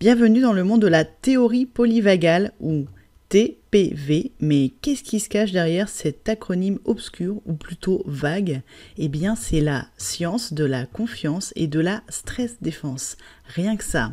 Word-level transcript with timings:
Bienvenue 0.00 0.40
dans 0.40 0.54
le 0.54 0.64
monde 0.64 0.80
de 0.80 0.86
la 0.86 1.04
théorie 1.04 1.66
polyvagale 1.66 2.52
ou 2.58 2.86
TPV, 3.28 4.32
mais 4.40 4.72
qu'est-ce 4.80 5.02
qui 5.02 5.20
se 5.20 5.28
cache 5.28 5.52
derrière 5.52 5.90
cet 5.90 6.26
acronyme 6.26 6.78
obscur 6.86 7.42
ou 7.44 7.52
plutôt 7.52 8.02
vague? 8.06 8.62
Eh 8.96 9.08
bien, 9.08 9.36
c'est 9.36 9.60
la 9.60 9.88
science 9.98 10.54
de 10.54 10.64
la 10.64 10.86
confiance 10.86 11.52
et 11.54 11.66
de 11.66 11.80
la 11.80 12.02
stress 12.08 12.56
défense. 12.62 13.18
Rien 13.44 13.76
que 13.76 13.84
ça. 13.84 14.12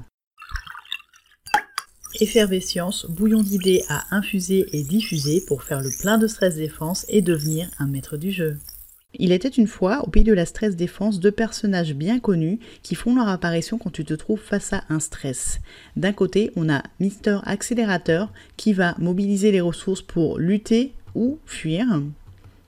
Effervescience, 2.19 3.06
bouillon 3.10 3.42
d'idées 3.42 3.85
à 3.88 4.13
infuser 4.13 4.65
et 4.74 4.83
diffuser 4.83 5.42
pour 5.47 5.63
faire 5.63 5.79
le 5.79 5.92
plein 6.01 6.17
de 6.17 6.28
stress 6.28 6.56
défense 6.56 7.06
et 7.08 7.22
devenir 7.22 7.69
un 7.79 7.88
maître 7.88 8.17
du 8.17 8.33
jeu. 8.33 8.58
Il 9.18 9.31
était 9.31 9.47
une 9.47 9.68
fois, 9.68 10.04
au 10.06 10.10
pays 10.10 10.24
de 10.24 10.34
la 10.34 10.46
stress 10.46 10.76
défense, 10.76 11.20
deux 11.20 11.31
personnages 11.31 11.96
bien 11.96 12.20
connus 12.20 12.60
qui 12.84 12.94
font 12.94 13.16
leur 13.16 13.28
apparition 13.28 13.79
quand 13.79 13.90
tu 13.90 14.06
te 14.06 14.13
trouves 14.13 14.40
face 14.40 14.74
à 14.74 14.84
un 14.90 14.99
stress. 14.99 15.60
D'un 15.96 16.13
côté, 16.13 16.52
on 16.55 16.70
a 16.70 16.84
Mister 16.99 17.40
Accélérateur 17.44 18.31
qui 18.58 18.73
va 18.73 18.95
mobiliser 18.99 19.52
les 19.52 19.61
ressources 19.61 20.03
pour 20.03 20.38
lutter 20.38 20.94
ou 21.16 21.39
fuir. 21.48 21.88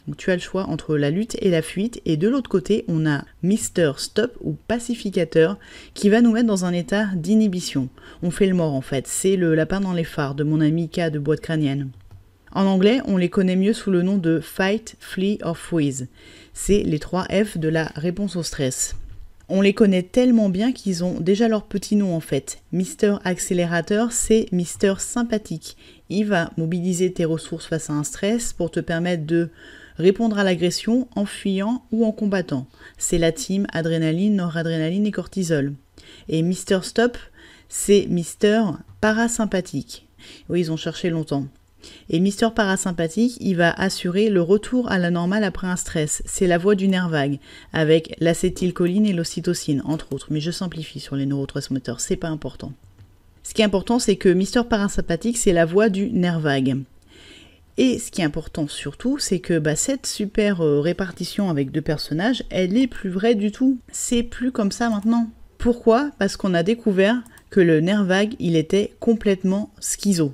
Donc 0.07 0.17
tu 0.17 0.31
as 0.31 0.35
le 0.35 0.41
choix 0.41 0.65
entre 0.65 0.97
la 0.97 1.11
lutte 1.11 1.37
et 1.39 1.51
la 1.51 1.61
fuite. 1.61 2.01
Et 2.05 2.17
de 2.17 2.27
l'autre 2.27 2.49
côté, 2.49 2.83
on 2.87 3.05
a 3.05 3.25
Mister 3.43 3.91
Stop 3.97 4.35
ou 4.41 4.55
pacificateur 4.67 5.59
qui 5.93 6.09
va 6.09 6.21
nous 6.21 6.31
mettre 6.31 6.47
dans 6.47 6.65
un 6.65 6.73
état 6.73 7.05
d'inhibition. 7.13 7.89
On 8.23 8.31
fait 8.31 8.47
le 8.47 8.55
mort 8.55 8.73
en 8.73 8.81
fait. 8.81 9.05
C'est 9.05 9.35
le 9.35 9.53
lapin 9.53 9.81
dans 9.81 9.93
les 9.93 10.03
phares 10.03 10.33
de 10.33 10.43
mon 10.43 10.61
ami 10.61 10.89
K 10.89 11.11
de 11.11 11.19
boîte 11.19 11.41
crânienne. 11.41 11.89
En 12.51 12.65
anglais, 12.65 13.01
on 13.05 13.17
les 13.17 13.29
connaît 13.29 13.55
mieux 13.55 13.73
sous 13.73 13.91
le 13.91 14.01
nom 14.01 14.17
de 14.17 14.39
Fight, 14.39 14.95
Flee 14.99 15.37
or 15.43 15.57
Freeze. 15.57 16.07
C'est 16.53 16.83
les 16.83 16.99
trois 16.99 17.25
F 17.25 17.57
de 17.57 17.69
la 17.69 17.91
réponse 17.95 18.35
au 18.35 18.43
stress. 18.43 18.95
On 19.51 19.61
les 19.61 19.73
connaît 19.73 20.03
tellement 20.03 20.49
bien 20.49 20.71
qu'ils 20.71 21.03
ont 21.03 21.19
déjà 21.19 21.47
leur 21.47 21.63
petit 21.63 21.95
nom 21.95 22.15
en 22.15 22.19
fait. 22.19 22.59
Mister 22.71 23.15
Accélérateur, 23.23 24.11
c'est 24.11 24.45
Mister 24.51 24.93
Sympathique. 24.99 25.75
Il 26.09 26.25
va 26.25 26.51
mobiliser 26.57 27.11
tes 27.11 27.25
ressources 27.25 27.65
face 27.65 27.89
à 27.89 27.93
un 27.93 28.03
stress 28.03 28.53
pour 28.53 28.69
te 28.69 28.79
permettre 28.79 29.25
de 29.25 29.49
répondre 29.97 30.37
à 30.37 30.43
l'agression 30.43 31.07
en 31.15 31.25
fuyant 31.25 31.83
ou 31.91 32.05
en 32.05 32.11
combattant. 32.11 32.67
C'est 32.97 33.17
la 33.17 33.31
team 33.31 33.65
adrénaline, 33.73 34.35
noradrénaline 34.35 35.07
et 35.07 35.11
cortisol. 35.11 35.73
Et 36.27 36.41
Mister 36.41 36.79
Stop, 36.83 37.17
c'est 37.69 38.05
Mister 38.07 38.63
Parasympathique. 39.01 40.07
Oui, 40.47 40.61
ils 40.61 40.71
ont 40.71 40.77
cherché 40.77 41.09
longtemps. 41.09 41.47
Et 42.09 42.19
Mister 42.19 42.47
Parasympathique, 42.55 43.37
il 43.39 43.55
va 43.55 43.71
assurer 43.71 44.29
le 44.29 44.41
retour 44.41 44.91
à 44.91 44.97
la 44.97 45.11
normale 45.11 45.43
après 45.43 45.67
un 45.67 45.75
stress. 45.75 46.21
C'est 46.25 46.47
la 46.47 46.57
voie 46.57 46.75
du 46.75 46.87
nerf 46.87 47.09
vague, 47.09 47.39
avec 47.73 48.15
l'acétylcholine 48.19 49.05
et 49.05 49.13
l'ocytocine, 49.13 49.81
entre 49.85 50.13
autres. 50.13 50.27
Mais 50.29 50.41
je 50.41 50.51
simplifie 50.51 50.99
sur 50.99 51.15
les 51.15 51.25
neurotransmetteurs, 51.25 51.99
c'est 51.99 52.15
pas 52.15 52.29
important. 52.29 52.73
Ce 53.43 53.53
qui 53.53 53.61
est 53.61 53.65
important, 53.65 53.99
c'est 53.99 54.17
que 54.17 54.29
Mister 54.29 54.61
Parasympathique, 54.69 55.37
c'est 55.37 55.53
la 55.53 55.65
voie 55.65 55.89
du 55.89 56.11
nerf 56.11 56.39
vague. 56.39 56.77
Et 57.77 57.97
ce 57.97 58.11
qui 58.11 58.19
est 58.19 58.25
important 58.25 58.67
surtout, 58.67 59.19
c'est 59.19 59.39
que 59.39 59.57
bah, 59.57 59.77
cette 59.77 60.05
super 60.05 60.59
euh, 60.59 60.81
répartition 60.81 61.49
avec 61.49 61.71
deux 61.71 61.81
personnages, 61.81 62.43
elle 62.49 62.75
est 62.75 62.87
plus 62.87 63.09
vraie 63.09 63.35
du 63.35 63.53
tout. 63.53 63.79
C'est 63.89 64.21
plus 64.21 64.51
comme 64.51 64.73
ça 64.73 64.89
maintenant. 64.89 65.29
Pourquoi? 65.57 66.11
Parce 66.19 66.35
qu'on 66.35 66.53
a 66.53 66.63
découvert 66.63 67.23
que 67.49 67.61
le 67.61 67.79
nerf 67.79 68.03
vague, 68.03 68.35
il 68.39 68.57
était 68.57 68.93
complètement 68.99 69.71
schizo. 69.79 70.33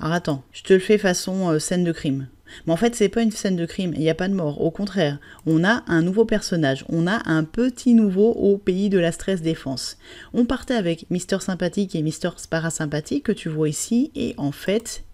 Alors 0.00 0.12
attends, 0.12 0.42
je 0.52 0.62
te 0.62 0.72
le 0.72 0.80
fais 0.80 0.98
façon 0.98 1.50
euh, 1.50 1.58
scène 1.58 1.84
de 1.84 1.92
crime. 1.92 2.26
Mais 2.66 2.72
en 2.72 2.76
fait, 2.76 2.94
c'est 2.94 3.08
pas 3.08 3.22
une 3.22 3.30
scène 3.30 3.56
de 3.56 3.66
crime, 3.66 3.92
il 3.94 4.00
n'y 4.00 4.10
a 4.10 4.14
pas 4.14 4.28
de 4.28 4.34
mort. 4.34 4.60
Au 4.60 4.70
contraire, 4.70 5.18
on 5.46 5.64
a 5.64 5.82
un 5.86 6.02
nouveau 6.02 6.24
personnage, 6.24 6.84
on 6.88 7.06
a 7.06 7.22
un 7.28 7.44
petit 7.44 7.94
nouveau 7.94 8.32
au 8.32 8.58
pays 8.58 8.90
de 8.90 8.98
la 8.98 9.12
stress 9.12 9.42
défense. 9.42 9.96
On 10.34 10.44
partait 10.44 10.74
avec 10.74 11.06
Mister 11.10 11.38
Sympathique 11.40 11.94
et 11.94 12.02
Mister 12.02 12.28
Parasympathique 12.50 13.24
que 13.24 13.32
tu 13.32 13.48
vois 13.48 13.68
ici, 13.68 14.10
et 14.14 14.34
en 14.36 14.52
fait, 14.52 15.04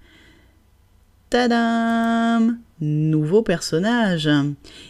tadam 1.31 2.59
Nouveau 2.83 3.43
personnage. 3.43 4.31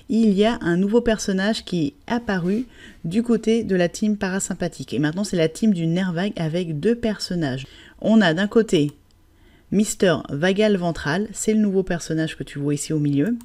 Il 0.08 0.32
y 0.32 0.44
a 0.44 0.58
un 0.60 0.76
nouveau 0.76 1.00
personnage 1.00 1.64
qui 1.64 1.88
est 1.88 1.94
apparu 2.06 2.66
du 3.04 3.24
côté 3.24 3.64
de 3.64 3.74
la 3.74 3.88
team 3.88 4.16
parasympathique. 4.16 4.94
Et 4.94 5.00
maintenant, 5.00 5.24
c'est 5.24 5.36
la 5.36 5.48
team 5.48 5.74
du 5.74 5.88
nerf 5.88 6.12
vague 6.12 6.32
avec 6.36 6.78
deux 6.78 6.94
personnages. 6.94 7.66
On 8.00 8.20
a 8.20 8.32
d'un 8.32 8.46
côté 8.46 8.92
Mister 9.72 10.16
Vagal 10.30 10.76
Ventral, 10.76 11.28
c'est 11.32 11.54
le 11.54 11.60
nouveau 11.60 11.84
personnage 11.84 12.36
que 12.36 12.42
tu 12.42 12.58
vois 12.58 12.74
ici 12.74 12.92
au 12.92 12.98
milieu. 12.98 13.36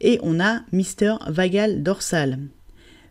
Et 0.00 0.18
on 0.24 0.40
a 0.40 0.62
Mister 0.72 1.14
Vagal 1.28 1.84
Dorsal. 1.84 2.38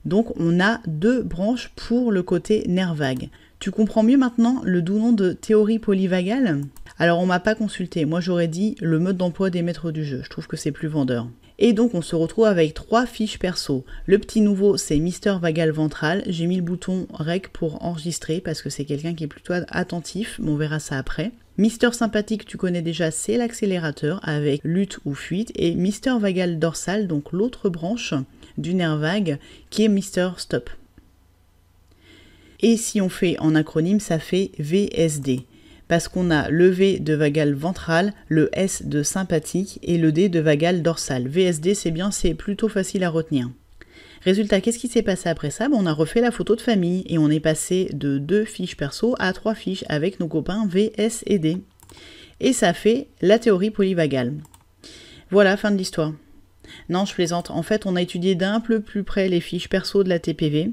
Donc 0.04 0.38
on 0.38 0.60
a 0.60 0.82
deux 0.86 1.24
branches 1.24 1.72
pour 1.78 2.12
le 2.12 2.24
côté 2.24 2.66
nerf 2.68 2.94
vague. 2.94 3.30
Tu 3.60 3.72
comprends 3.72 4.04
mieux 4.04 4.18
maintenant 4.18 4.62
le 4.66 4.82
doux 4.82 5.00
nom 5.00 5.14
de 5.14 5.32
théorie 5.32 5.80
polyvagale? 5.80 6.62
Alors 7.00 7.20
on 7.20 7.26
m'a 7.26 7.40
pas 7.40 7.56
consulté, 7.56 8.04
moi 8.04 8.20
j'aurais 8.20 8.50
dit 8.50 8.76
le 8.82 9.00
mode 9.00 9.16
d'emploi 9.16 9.50
des 9.50 9.62
maîtres 9.62 9.92
du 9.92 10.04
jeu, 10.04 10.22
je 10.22 10.30
trouve 10.30 10.48
que 10.48 10.58
c'est 10.58 10.74
plus 10.74 10.90
vendeur. 10.90 11.30
Et 11.58 11.72
donc 11.72 11.96
on 11.96 12.02
se 12.02 12.18
retrouve 12.18 12.46
avec 12.46 12.74
trois 12.74 13.06
fiches 13.06 13.40
perso. 13.40 13.86
Le 14.08 14.20
petit 14.20 14.42
nouveau 14.42 14.76
c'est 14.76 15.00
Mister 15.00 15.36
Vagal 15.42 15.72
Ventral. 15.72 16.22
J'ai 16.28 16.48
mis 16.48 16.58
le 16.58 16.64
bouton 16.64 17.08
REC 17.14 17.48
pour 17.54 17.82
enregistrer 17.86 18.42
parce 18.42 18.62
que 18.62 18.70
c'est 18.70 18.84
quelqu'un 18.84 19.14
qui 19.14 19.24
est 19.24 19.28
plutôt 19.28 19.54
attentif, 19.70 20.38
mais 20.44 20.52
on 20.52 20.58
verra 20.58 20.80
ça 20.80 20.98
après. 20.98 21.32
Mister 21.58 21.92
Sympathique, 21.94 22.46
tu 22.46 22.58
connais 22.58 22.82
déjà, 22.82 23.12
c'est 23.12 23.38
l'accélérateur 23.38 24.20
avec 24.24 24.62
lutte 24.64 25.00
ou 25.06 25.14
fuite. 25.14 25.52
Et 25.56 25.74
Mister 25.74 26.14
Vagal 26.20 26.60
Dorsal, 26.60 27.08
donc 27.08 27.32
l'autre 27.32 27.70
branche 27.70 28.14
du 28.58 28.74
nerf 28.74 28.98
vague, 28.98 29.40
qui 29.70 29.86
est 29.86 29.90
Mister 29.90 30.30
Stop. 30.38 30.70
Et 32.62 32.78
si 32.78 33.00
on 33.00 33.10
fait 33.10 33.38
en 33.40 33.56
acronyme, 33.56 34.00
ça 34.00 34.20
fait 34.20 34.52
VSD 34.60 35.46
parce 35.88 36.08
qu'on 36.08 36.32
a 36.32 36.50
le 36.50 36.68
V 36.70 37.00
de 37.00 37.14
vagal 37.14 37.54
ventral, 37.54 38.14
le 38.28 38.50
S 38.54 38.84
de 38.86 39.04
sympathique 39.04 39.80
et 39.84 39.98
le 39.98 40.12
D 40.12 40.30
de 40.30 40.40
vagal 40.40 40.82
dorsal. 40.82 41.28
VSD, 41.28 41.76
c'est 41.76 41.92
bien, 41.92 42.12
c'est 42.12 42.34
plutôt 42.34 42.70
facile 42.70 43.04
à 43.04 43.10
retenir. 43.10 43.50
Résultat, 44.26 44.60
qu'est-ce 44.60 44.80
qui 44.80 44.88
s'est 44.88 45.04
passé 45.04 45.30
après 45.30 45.52
ça? 45.52 45.68
On 45.72 45.86
a 45.86 45.94
refait 45.94 46.20
la 46.20 46.32
photo 46.32 46.56
de 46.56 46.62
famille 46.62 47.04
et 47.08 47.20
on 47.20 47.30
est 47.30 47.40
passé 47.40 47.90
de 47.94 48.18
deux 48.18 48.44
fiches 48.44 48.76
perso 48.76 49.16
à 49.20 49.32
trois 49.34 49.54
fiches 49.54 49.86
avec 49.88 50.20
nos 50.20 50.28
copains 50.28 50.66
V, 50.66 50.94
S 50.98 51.24
et 51.28 51.38
D. 51.38 51.60
Et 52.40 52.52
ça 52.52 52.74
fait 52.74 53.08
la 53.22 53.38
théorie 53.38 53.70
polyvagale. 53.70 54.34
Voilà, 55.30 55.58
fin 55.58 55.70
de 55.70 55.78
l'histoire. 55.78 56.12
Non, 56.90 57.06
je 57.06 57.14
plaisante. 57.14 57.52
En 57.52 57.62
fait, 57.62 57.86
on 57.86 57.96
a 57.96 58.02
étudié 58.02 58.34
d'un 58.34 58.60
peu 58.60 58.80
plus 58.80 59.04
près 59.04 59.30
les 59.30 59.42
fiches 59.42 59.70
perso 59.70 60.04
de 60.04 60.10
la 60.10 60.18
TPV. 60.18 60.72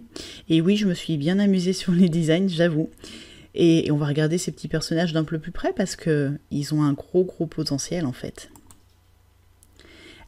Et 0.48 0.62
oui, 0.62 0.78
je 0.78 0.86
me 0.86 0.94
suis 0.94 1.18
bien 1.18 1.38
amusée 1.38 1.72
sur 1.74 1.92
les 1.92 2.08
designs, 2.08 2.48
j'avoue. 2.48 2.88
Et, 3.54 3.90
on 3.90 3.96
va 3.96 4.06
regarder 4.06 4.38
ces 4.38 4.50
petits 4.50 4.68
personnages 4.68 5.12
d'un 5.12 5.24
peu 5.24 5.38
plus 5.38 5.52
près 5.52 5.74
parce 5.74 5.94
qu'ils 5.94 6.72
ont 6.72 6.82
un 6.82 6.94
gros 6.94 7.24
gros 7.24 7.44
potentiel 7.44 8.06
en 8.06 8.12
fait. 8.12 8.48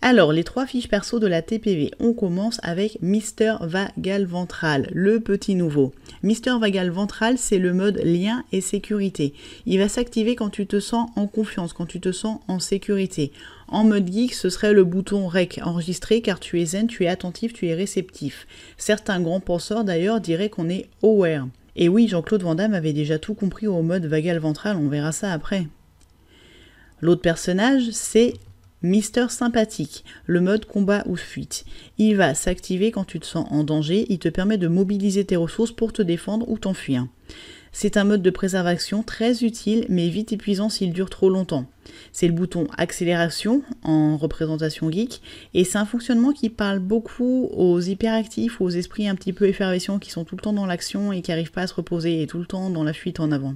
Alors, 0.07 0.35
les 0.35 0.45
trois 0.45 0.67
fiches 0.67 0.89
perso 0.89 1.19
de 1.19 1.27
la 1.27 1.41
TPV. 1.41 1.91
On 1.99 2.13
commence 2.13 2.61
avec 2.63 3.01
Mister 3.01 3.55
Vagal 3.63 4.27
Ventral, 4.27 4.91
le 4.93 5.19
petit 5.19 5.55
nouveau. 5.55 5.95
Mister 6.23 6.53
Vagal 6.61 6.91
Ventral, 6.91 7.39
c'est 7.39 7.57
le 7.57 7.73
mode 7.73 8.03
lien 8.05 8.45
et 8.53 8.61
sécurité. 8.61 9.33
Il 9.65 9.79
va 9.79 9.89
s'activer 9.89 10.37
quand 10.37 10.51
tu 10.51 10.67
te 10.67 10.79
sens 10.79 11.09
en 11.17 11.27
confiance, 11.27 11.73
quand 11.73 11.87
tu 11.87 12.01
te 12.01 12.13
sens 12.13 12.41
en 12.49 12.59
sécurité. 12.59 13.33
En 13.67 13.85
mode 13.85 14.13
geek, 14.13 14.35
ce 14.35 14.51
serait 14.51 14.75
le 14.75 14.85
bouton 14.85 15.27
REC, 15.27 15.61
enregistré, 15.65 16.21
car 16.21 16.39
tu 16.39 16.61
es 16.61 16.67
zen, 16.67 16.87
tu 16.87 17.05
es 17.05 17.09
attentif, 17.09 17.55
tu 17.55 17.67
es 17.69 17.75
réceptif. 17.75 18.47
Certains 18.77 19.23
grands 19.23 19.41
penseurs 19.41 19.85
d'ailleurs 19.85 20.21
diraient 20.21 20.51
qu'on 20.51 20.69
est 20.69 20.85
aware. 21.03 21.49
Et 21.77 21.89
oui, 21.89 22.09
Jean-Claude 22.09 22.43
Van 22.43 22.55
Damme 22.55 22.75
avait 22.75 22.93
déjà 22.93 23.19
tout 23.19 23.33
compris 23.33 23.69
au 23.69 23.81
mode 23.81 24.05
vagal 24.05 24.37
ventral, 24.37 24.77
on 24.77 24.89
verra 24.91 25.13
ça 25.13 25.33
après. 25.33 25.67
L'autre 27.01 27.23
personnage, 27.23 27.89
c'est 27.93 28.35
Mister 28.85 29.31
Sympathique, 29.31 30.05
le 30.27 30.43
mode 30.43 30.67
combat 30.67 31.05
ou 31.07 31.17
fuite. 31.17 31.65
Il 31.97 32.17
va 32.17 32.35
s'activer 32.35 32.91
quand 32.91 33.05
tu 33.05 33.19
te 33.19 33.25
sens 33.25 33.47
en 33.51 33.65
danger, 33.65 34.05
il 34.11 34.19
te 34.19 34.29
permet 34.29 34.59
de 34.59 34.69
mobiliser 34.69 35.25
tes 35.25 35.37
ressources 35.37 35.73
pour 35.73 35.95
te 35.95 36.03
défendre 36.03 36.47
ou 36.51 36.59
t'enfuir. 36.59 37.07
C'est 37.73 37.97
un 37.97 38.05
mode 38.05 38.21
de 38.21 38.29
préservation 38.29 39.03
très 39.03 39.43
utile 39.43 39.87
mais 39.89 40.11
vite 40.11 40.35
épuisant 40.35 40.69
s'il 40.69 40.93
dure 40.93 41.09
trop 41.09 41.31
longtemps. 41.31 41.65
C'est 42.13 42.27
le 42.27 42.35
bouton 42.35 42.67
accélération 42.77 43.63
en 43.85 44.19
représentation 44.19 44.93
geek 44.93 45.23
et 45.55 45.65
c'est 45.65 45.79
un 45.79 45.87
fonctionnement 45.87 46.33
qui 46.33 46.51
parle 46.51 46.79
beaucoup 46.79 47.49
aux 47.55 47.81
hyperactifs, 47.81 48.61
aux 48.61 48.69
esprits 48.69 49.09
un 49.09 49.15
petit 49.15 49.33
peu 49.33 49.49
effervescents 49.49 49.99
qui 49.99 50.11
sont 50.11 50.25
tout 50.25 50.37
le 50.37 50.43
temps 50.43 50.53
dans 50.53 50.67
l'action 50.67 51.11
et 51.11 51.23
qui 51.23 51.31
n'arrivent 51.31 51.53
pas 51.53 51.63
à 51.63 51.67
se 51.67 51.75
reposer 51.75 52.21
et 52.21 52.27
tout 52.27 52.39
le 52.39 52.45
temps 52.45 52.69
dans 52.69 52.85
la 52.85 52.93
fuite 52.93 53.19
en 53.19 53.33
avant. 53.33 53.55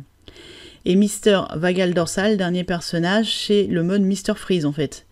Et 0.86 0.94
Mister 0.94 1.42
Vagal 1.54 1.92
Dorsal, 1.92 2.38
dernier 2.38 2.64
personnage, 2.64 3.46
c'est 3.46 3.64
le 3.64 3.82
mode 3.82 4.00
Mister 4.00 4.32
Freeze 4.34 4.64
en 4.64 4.72
fait. 4.72 5.04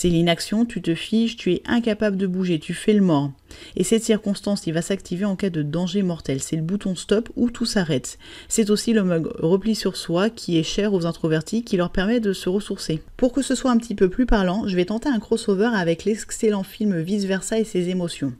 C'est 0.00 0.08
l'inaction, 0.08 0.64
tu 0.64 0.80
te 0.80 0.94
figes, 0.94 1.36
tu 1.36 1.52
es 1.52 1.62
incapable 1.66 2.16
de 2.16 2.26
bouger, 2.26 2.58
tu 2.58 2.72
fais 2.72 2.94
le 2.94 3.02
mort. 3.02 3.32
Et 3.76 3.84
cette 3.84 4.02
circonstance, 4.02 4.66
il 4.66 4.72
va 4.72 4.80
s'activer 4.80 5.26
en 5.26 5.36
cas 5.36 5.50
de 5.50 5.60
danger 5.60 6.02
mortel. 6.02 6.40
C'est 6.40 6.56
le 6.56 6.62
bouton 6.62 6.94
stop 6.94 7.28
où 7.36 7.50
tout 7.50 7.66
s'arrête. 7.66 8.18
C'est 8.48 8.70
aussi 8.70 8.94
le 8.94 9.04
mode 9.04 9.30
repli 9.38 9.74
sur 9.74 9.98
soi 9.98 10.30
qui 10.30 10.56
est 10.56 10.62
cher 10.62 10.94
aux 10.94 11.04
introvertis, 11.04 11.64
qui 11.64 11.76
leur 11.76 11.92
permet 11.92 12.18
de 12.18 12.32
se 12.32 12.48
ressourcer. 12.48 13.02
Pour 13.18 13.34
que 13.34 13.42
ce 13.42 13.54
soit 13.54 13.72
un 13.72 13.76
petit 13.76 13.94
peu 13.94 14.08
plus 14.08 14.24
parlant, 14.24 14.66
je 14.66 14.74
vais 14.74 14.86
tenter 14.86 15.10
un 15.10 15.20
crossover 15.20 15.68
avec 15.74 16.06
l'excellent 16.06 16.62
film 16.62 16.98
Vice 16.98 17.26
Versa 17.26 17.58
et 17.58 17.64
ses 17.64 17.90
émotions. 17.90 18.32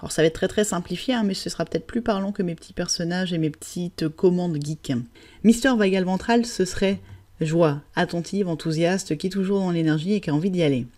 Alors 0.00 0.10
ça 0.10 0.20
va 0.20 0.26
être 0.26 0.34
très 0.34 0.48
très 0.48 0.64
simplifié, 0.64 1.14
hein, 1.14 1.22
mais 1.22 1.34
ce 1.34 1.48
sera 1.48 1.64
peut-être 1.64 1.86
plus 1.86 2.02
parlant 2.02 2.32
que 2.32 2.42
mes 2.42 2.56
petits 2.56 2.72
personnages 2.72 3.32
et 3.32 3.38
mes 3.38 3.50
petites 3.50 4.08
commandes 4.08 4.58
geek. 4.60 4.94
Mister 5.44 5.76
Vagal 5.78 6.02
Ventral, 6.02 6.44
ce 6.44 6.64
serait 6.64 6.98
joie, 7.40 7.82
attentive, 7.94 8.48
enthousiaste, 8.48 9.16
qui 9.16 9.28
est 9.28 9.30
toujours 9.30 9.60
dans 9.60 9.70
l'énergie 9.70 10.14
et 10.14 10.20
qui 10.20 10.30
a 10.30 10.34
envie 10.34 10.50
d'y 10.50 10.64
aller. 10.64 10.88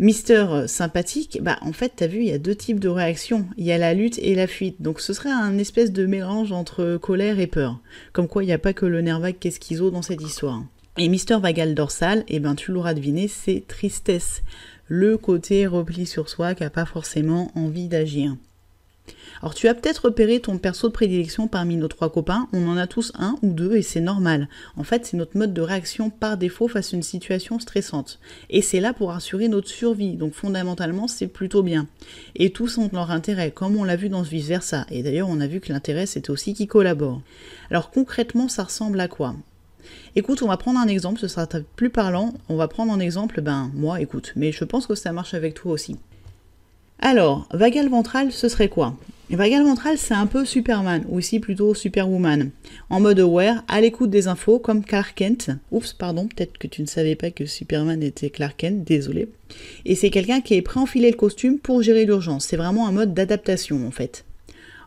Mister 0.00 0.64
sympathique, 0.66 1.38
bah 1.40 1.56
en 1.60 1.72
fait 1.72 1.92
t'as 1.94 2.08
vu 2.08 2.18
il 2.18 2.26
y 2.26 2.32
a 2.32 2.38
deux 2.38 2.56
types 2.56 2.80
de 2.80 2.88
réactions, 2.88 3.46
il 3.56 3.64
y 3.64 3.70
a 3.70 3.78
la 3.78 3.94
lutte 3.94 4.18
et 4.18 4.34
la 4.34 4.48
fuite, 4.48 4.82
donc 4.82 5.00
ce 5.00 5.12
serait 5.12 5.30
un 5.30 5.56
espèce 5.56 5.92
de 5.92 6.04
mélange 6.04 6.50
entre 6.50 6.96
colère 6.96 7.38
et 7.38 7.46
peur, 7.46 7.80
comme 8.12 8.26
quoi 8.26 8.42
il 8.42 8.46
n'y 8.46 8.52
a 8.52 8.58
pas 8.58 8.72
que 8.72 8.86
le 8.86 9.02
nerf 9.02 9.20
vague 9.20 9.38
qui 9.38 9.48
est 9.48 9.50
schizo 9.52 9.92
dans 9.92 10.02
cette 10.02 10.20
histoire. 10.20 10.64
Et 10.98 11.08
Mister 11.08 11.38
Vagal 11.40 11.76
dorsal, 11.76 12.24
eh 12.26 12.40
ben 12.40 12.56
tu 12.56 12.72
l'auras 12.72 12.94
deviné, 12.94 13.28
c'est 13.28 13.62
tristesse, 13.68 14.42
le 14.88 15.16
côté 15.16 15.64
repli 15.68 16.06
sur 16.06 16.28
soi 16.28 16.56
qui 16.56 16.64
n'a 16.64 16.70
pas 16.70 16.86
forcément 16.86 17.52
envie 17.54 17.86
d'agir. 17.86 18.36
Alors 19.44 19.54
tu 19.54 19.68
as 19.68 19.74
peut-être 19.74 20.06
repéré 20.06 20.40
ton 20.40 20.56
perso 20.56 20.88
de 20.88 20.94
prédilection 20.94 21.48
parmi 21.48 21.76
nos 21.76 21.86
trois 21.86 22.10
copains, 22.10 22.48
on 22.54 22.66
en 22.66 22.78
a 22.78 22.86
tous 22.86 23.12
un 23.14 23.36
ou 23.42 23.52
deux 23.52 23.76
et 23.76 23.82
c'est 23.82 24.00
normal. 24.00 24.48
En 24.78 24.84
fait 24.84 25.04
c'est 25.04 25.18
notre 25.18 25.36
mode 25.36 25.52
de 25.52 25.60
réaction 25.60 26.08
par 26.08 26.38
défaut 26.38 26.66
face 26.66 26.94
à 26.94 26.96
une 26.96 27.02
situation 27.02 27.58
stressante. 27.58 28.20
Et 28.48 28.62
c'est 28.62 28.80
là 28.80 28.94
pour 28.94 29.12
assurer 29.12 29.48
notre 29.48 29.68
survie, 29.68 30.14
donc 30.14 30.32
fondamentalement 30.32 31.08
c'est 31.08 31.26
plutôt 31.26 31.62
bien. 31.62 31.88
Et 32.36 32.52
tous 32.52 32.78
ont 32.78 32.88
leur 32.90 33.10
intérêt, 33.10 33.50
comme 33.50 33.76
on 33.76 33.84
l'a 33.84 33.96
vu 33.96 34.08
dans 34.08 34.24
ce 34.24 34.30
vice 34.30 34.46
versa. 34.46 34.86
Et 34.90 35.02
d'ailleurs 35.02 35.28
on 35.28 35.40
a 35.40 35.46
vu 35.46 35.60
que 35.60 35.74
l'intérêt 35.74 36.06
c'est 36.06 36.30
aussi 36.30 36.54
qui 36.54 36.66
collabore. 36.66 37.20
Alors 37.70 37.90
concrètement 37.90 38.48
ça 38.48 38.64
ressemble 38.64 38.98
à 38.98 39.08
quoi? 39.08 39.36
Écoute, 40.16 40.40
on 40.40 40.48
va 40.48 40.56
prendre 40.56 40.80
un 40.80 40.88
exemple, 40.88 41.20
ce 41.20 41.28
sera 41.28 41.46
plus 41.76 41.90
parlant. 41.90 42.32
On 42.48 42.56
va 42.56 42.66
prendre 42.66 42.94
un 42.94 43.00
exemple, 43.00 43.42
ben 43.42 43.70
moi, 43.74 44.00
écoute, 44.00 44.32
mais 44.36 44.52
je 44.52 44.64
pense 44.64 44.86
que 44.86 44.94
ça 44.94 45.12
marche 45.12 45.34
avec 45.34 45.52
toi 45.52 45.72
aussi. 45.72 45.98
Alors, 46.98 47.46
vagal 47.52 47.90
ventral, 47.90 48.32
ce 48.32 48.48
serait 48.48 48.70
quoi? 48.70 48.96
Vagal 49.30 49.64
ventral, 49.64 49.96
c'est 49.98 50.14
un 50.14 50.26
peu 50.26 50.44
Superman, 50.44 51.04
ou 51.08 51.18
ici 51.18 51.40
plutôt 51.40 51.74
Superwoman. 51.74 52.50
En 52.90 53.00
mode 53.00 53.18
aware, 53.18 53.64
à 53.68 53.80
l'écoute 53.80 54.10
des 54.10 54.28
infos, 54.28 54.58
comme 54.58 54.84
Clark 54.84 55.14
Kent. 55.16 55.50
Oups, 55.72 55.94
pardon, 55.94 56.28
peut-être 56.28 56.58
que 56.58 56.66
tu 56.66 56.82
ne 56.82 56.86
savais 56.86 57.16
pas 57.16 57.30
que 57.30 57.46
Superman 57.46 58.02
était 58.02 58.30
Clark 58.30 58.56
Kent, 58.58 58.84
désolé. 58.84 59.28
Et 59.86 59.94
c'est 59.94 60.10
quelqu'un 60.10 60.40
qui 60.40 60.54
est 60.54 60.62
prêt 60.62 60.78
à 60.78 60.82
enfiler 60.82 61.10
le 61.10 61.16
costume 61.16 61.58
pour 61.58 61.82
gérer 61.82 62.04
l'urgence. 62.04 62.44
C'est 62.44 62.56
vraiment 62.56 62.86
un 62.86 62.92
mode 62.92 63.14
d'adaptation, 63.14 63.86
en 63.86 63.90
fait. 63.90 64.24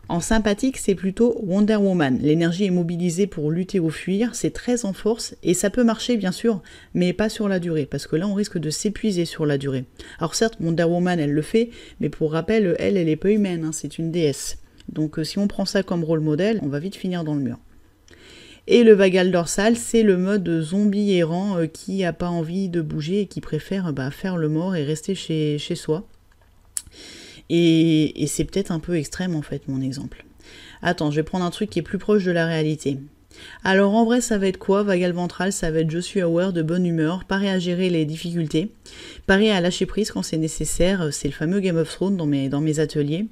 En 0.08 0.20
sympathique, 0.20 0.78
c'est 0.78 0.94
plutôt 0.94 1.38
Wonder 1.42 1.76
Woman. 1.76 2.18
L'énergie 2.22 2.64
est 2.64 2.70
mobilisée 2.70 3.26
pour 3.26 3.50
lutter 3.50 3.78
ou 3.78 3.90
fuir, 3.90 4.34
c'est 4.34 4.52
très 4.52 4.86
en 4.86 4.94
force 4.94 5.36
et 5.42 5.52
ça 5.52 5.68
peut 5.68 5.84
marcher 5.84 6.16
bien 6.16 6.32
sûr, 6.32 6.62
mais 6.94 7.12
pas 7.12 7.28
sur 7.28 7.46
la 7.46 7.58
durée, 7.58 7.84
parce 7.84 8.06
que 8.06 8.16
là 8.16 8.26
on 8.26 8.32
risque 8.32 8.56
de 8.56 8.70
s'épuiser 8.70 9.26
sur 9.26 9.44
la 9.44 9.58
durée. 9.58 9.84
Alors 10.18 10.34
certes, 10.34 10.56
Wonder 10.60 10.84
Woman 10.84 11.20
elle 11.20 11.32
le 11.32 11.42
fait, 11.42 11.68
mais 12.00 12.08
pour 12.08 12.32
rappel, 12.32 12.74
elle, 12.78 12.96
elle 12.96 13.10
est 13.10 13.16
pas 13.16 13.30
humaine, 13.30 13.64
hein, 13.64 13.72
c'est 13.72 13.98
une 13.98 14.10
déesse. 14.10 14.56
Donc 14.88 15.18
euh, 15.18 15.24
si 15.24 15.38
on 15.38 15.46
prend 15.46 15.66
ça 15.66 15.82
comme 15.82 16.04
rôle 16.04 16.20
modèle, 16.20 16.58
on 16.62 16.68
va 16.68 16.78
vite 16.78 16.96
finir 16.96 17.22
dans 17.22 17.34
le 17.34 17.42
mur. 17.42 17.58
Et 18.66 18.84
le 18.84 18.94
vagal 18.94 19.30
dorsal, 19.30 19.76
c'est 19.76 20.02
le 20.02 20.16
mode 20.16 20.62
zombie 20.62 21.12
errant 21.12 21.58
euh, 21.58 21.66
qui 21.66 22.02
a 22.04 22.14
pas 22.14 22.28
envie 22.28 22.70
de 22.70 22.80
bouger 22.80 23.20
et 23.20 23.26
qui 23.26 23.42
préfère 23.42 23.92
bah, 23.92 24.10
faire 24.10 24.38
le 24.38 24.48
mort 24.48 24.74
et 24.74 24.84
rester 24.84 25.14
chez 25.14 25.58
soi. 25.74 26.08
Et, 27.50 28.26
c'est 28.26 28.44
peut-être 28.44 28.70
un 28.70 28.78
peu 28.78 28.96
extrême 28.96 29.34
en 29.34 29.42
fait 29.42 29.68
mon 29.68 29.80
exemple. 29.80 30.24
Attends, 30.82 31.10
je 31.10 31.16
vais 31.16 31.22
prendre 31.22 31.44
un 31.44 31.50
truc 31.50 31.70
qui 31.70 31.78
est 31.78 31.82
plus 31.82 31.98
proche 31.98 32.24
de 32.24 32.30
la 32.30 32.46
réalité. 32.46 32.98
Alors 33.62 33.94
en 33.94 34.04
vrai, 34.04 34.20
ça 34.20 34.38
va 34.38 34.48
être 34.48 34.58
quoi? 34.58 34.82
Vagal 34.82 35.12
ventral, 35.12 35.52
ça 35.52 35.70
va 35.70 35.80
être 35.80 35.90
je 35.90 35.98
suis 35.98 36.20
aware, 36.20 36.52
de 36.52 36.62
bonne 36.62 36.86
humeur, 36.86 37.24
paré 37.24 37.48
à 37.48 37.58
gérer 37.58 37.88
les 37.88 38.04
difficultés, 38.04 38.72
paré 39.26 39.50
à 39.50 39.60
lâcher 39.60 39.86
prise 39.86 40.10
quand 40.10 40.22
c'est 40.22 40.38
nécessaire. 40.38 41.08
C'est 41.12 41.28
le 41.28 41.34
fameux 41.34 41.60
Game 41.60 41.76
of 41.76 41.88
Thrones 41.88 42.16
dans 42.16 42.26
mes, 42.26 42.48
dans 42.48 42.60
mes 42.60 42.80
ateliers. 42.80 43.26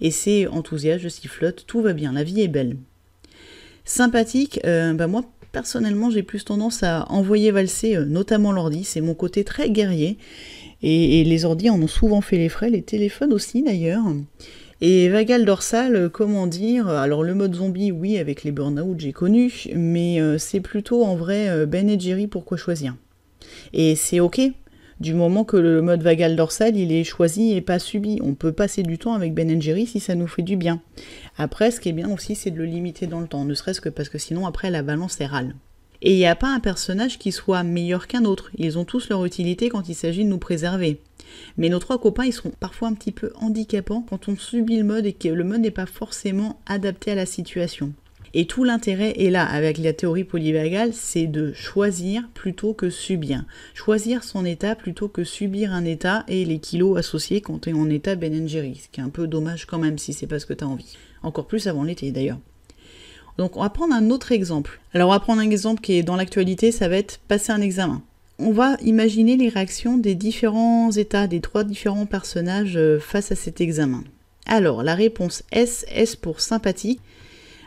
Et 0.00 0.10
c'est 0.10 0.46
enthousiaste, 0.46 1.02
je 1.02 1.08
sifflote, 1.08 1.64
tout 1.66 1.82
va 1.82 1.92
bien, 1.92 2.12
la 2.12 2.24
vie 2.24 2.40
est 2.40 2.48
belle. 2.48 2.76
Sympathique, 3.84 4.60
euh, 4.64 4.92
bah 4.94 5.06
moi 5.06 5.24
personnellement 5.52 6.10
j'ai 6.10 6.22
plus 6.22 6.44
tendance 6.44 6.82
à 6.82 7.10
envoyer 7.10 7.50
valser, 7.50 7.96
euh, 7.96 8.04
notamment 8.04 8.52
l'ordi, 8.52 8.84
c'est 8.84 9.00
mon 9.00 9.14
côté 9.14 9.44
très 9.44 9.70
guerrier. 9.70 10.18
Et, 10.82 11.24
les 11.24 11.44
ordi 11.44 11.70
en 11.70 11.80
ont 11.80 11.86
souvent 11.86 12.20
fait 12.20 12.38
les 12.38 12.48
frais, 12.48 12.70
les 12.70 12.82
téléphones 12.82 13.32
aussi 13.32 13.62
d'ailleurs. 13.62 14.04
Et 14.80 15.10
vagal 15.10 15.44
dorsal, 15.44 16.08
comment 16.10 16.46
dire 16.46 16.88
Alors 16.88 17.22
le 17.22 17.34
mode 17.34 17.54
zombie, 17.54 17.92
oui, 17.92 18.16
avec 18.16 18.44
les 18.44 18.50
burn-out, 18.50 18.98
j'ai 18.98 19.12
connu, 19.12 19.52
mais 19.74 20.20
euh, 20.20 20.38
c'est 20.38 20.60
plutôt 20.60 21.04
en 21.04 21.16
vrai 21.16 21.50
euh, 21.50 21.66
Ben 21.66 21.88
et 21.90 22.00
Jerry 22.00 22.26
pourquoi 22.26 22.56
choisir? 22.56 22.96
Et 23.74 23.94
c'est 23.94 24.20
ok, 24.20 24.40
du 25.00 25.14
moment 25.14 25.44
que 25.44 25.56
le 25.56 25.80
mode 25.80 26.02
vagal 26.02 26.36
dorsal, 26.36 26.76
il 26.76 26.92
est 26.92 27.04
choisi 27.04 27.54
et 27.54 27.62
pas 27.62 27.78
subi. 27.78 28.18
On 28.22 28.34
peut 28.34 28.52
passer 28.52 28.82
du 28.82 28.98
temps 28.98 29.14
avec 29.14 29.34
Ben 29.34 29.60
Jerry 29.60 29.86
si 29.86 29.98
ça 29.98 30.14
nous 30.14 30.26
fait 30.26 30.42
du 30.42 30.56
bien. 30.56 30.82
Après, 31.38 31.70
ce 31.70 31.80
qui 31.80 31.88
est 31.88 31.92
bien 31.92 32.10
aussi, 32.10 32.34
c'est 32.34 32.50
de 32.50 32.58
le 32.58 32.66
limiter 32.66 33.06
dans 33.06 33.20
le 33.20 33.26
temps, 33.26 33.46
ne 33.46 33.54
serait-ce 33.54 33.80
que 33.80 33.88
parce 33.88 34.10
que 34.10 34.18
sinon, 34.18 34.46
après, 34.46 34.70
la 34.70 34.82
balance 34.82 35.20
est 35.20 35.26
râle. 35.26 35.54
Et 36.02 36.12
il 36.12 36.16
n'y 36.16 36.26
a 36.26 36.36
pas 36.36 36.48
un 36.48 36.60
personnage 36.60 37.18
qui 37.18 37.30
soit 37.30 37.62
meilleur 37.62 38.06
qu'un 38.06 38.24
autre. 38.24 38.50
Ils 38.56 38.78
ont 38.78 38.84
tous 38.84 39.08
leur 39.10 39.24
utilité 39.24 39.68
quand 39.68 39.88
il 39.88 39.94
s'agit 39.94 40.24
de 40.24 40.30
nous 40.30 40.38
préserver. 40.38 41.00
Mais 41.56 41.68
nos 41.68 41.78
trois 41.78 42.00
copains, 42.00 42.24
ils 42.24 42.32
sont 42.32 42.52
parfois 42.58 42.88
un 42.88 42.94
petit 42.94 43.12
peu 43.12 43.32
handicapants 43.36 44.04
quand 44.08 44.28
on 44.28 44.36
subit 44.36 44.78
le 44.78 44.84
mode 44.84 45.06
et 45.06 45.12
que 45.12 45.28
le 45.28 45.44
mode 45.44 45.60
n'est 45.60 45.70
pas 45.70 45.86
forcément 45.86 46.60
adapté 46.66 47.10
à 47.10 47.14
la 47.14 47.26
situation. 47.26 47.92
Et 48.32 48.46
tout 48.46 48.62
l'intérêt 48.62 49.14
est 49.20 49.30
là 49.30 49.44
avec 49.44 49.76
la 49.78 49.92
théorie 49.92 50.22
polyvagale, 50.22 50.92
c'est 50.94 51.26
de 51.26 51.52
choisir 51.52 52.28
plutôt 52.32 52.74
que 52.74 52.88
subir. 52.88 53.44
Choisir 53.74 54.22
son 54.22 54.44
état 54.44 54.76
plutôt 54.76 55.08
que 55.08 55.24
subir 55.24 55.72
un 55.72 55.84
état 55.84 56.24
et 56.28 56.44
les 56.44 56.60
kilos 56.60 56.96
associés 56.96 57.40
quand 57.40 57.62
tu 57.62 57.70
es 57.70 57.72
en 57.72 57.90
état 57.90 58.14
Ben. 58.14 58.48
Ce 58.48 58.88
qui 58.92 59.00
est 59.00 59.04
un 59.04 59.08
peu 59.08 59.26
dommage 59.26 59.66
quand 59.66 59.78
même 59.78 59.98
si 59.98 60.12
c'est 60.12 60.28
pas 60.28 60.38
ce 60.38 60.46
que 60.46 60.54
tu 60.54 60.62
as 60.62 60.68
envie. 60.68 60.96
Encore 61.22 61.48
plus 61.48 61.66
avant 61.66 61.82
l'été 61.82 62.12
d'ailleurs. 62.12 62.38
Donc 63.40 63.56
on 63.56 63.62
va 63.62 63.70
prendre 63.70 63.94
un 63.94 64.10
autre 64.10 64.32
exemple. 64.32 64.82
Alors 64.92 65.08
on 65.08 65.12
va 65.12 65.18
prendre 65.18 65.40
un 65.40 65.48
exemple 65.48 65.80
qui 65.80 65.94
est 65.94 66.02
dans 66.02 66.16
l'actualité, 66.16 66.72
ça 66.72 66.88
va 66.88 66.96
être 66.96 67.20
passer 67.26 67.52
un 67.52 67.62
examen. 67.62 68.02
On 68.38 68.52
va 68.52 68.76
imaginer 68.82 69.38
les 69.38 69.48
réactions 69.48 69.96
des 69.96 70.14
différents 70.14 70.90
états, 70.90 71.26
des 71.26 71.40
trois 71.40 71.64
différents 71.64 72.04
personnages 72.04 72.76
euh, 72.76 73.00
face 73.00 73.32
à 73.32 73.36
cet 73.36 73.62
examen. 73.62 74.04
Alors 74.44 74.82
la 74.82 74.94
réponse 74.94 75.42
S, 75.52 75.86
S 75.88 76.16
pour 76.16 76.42
sympathique. 76.42 77.00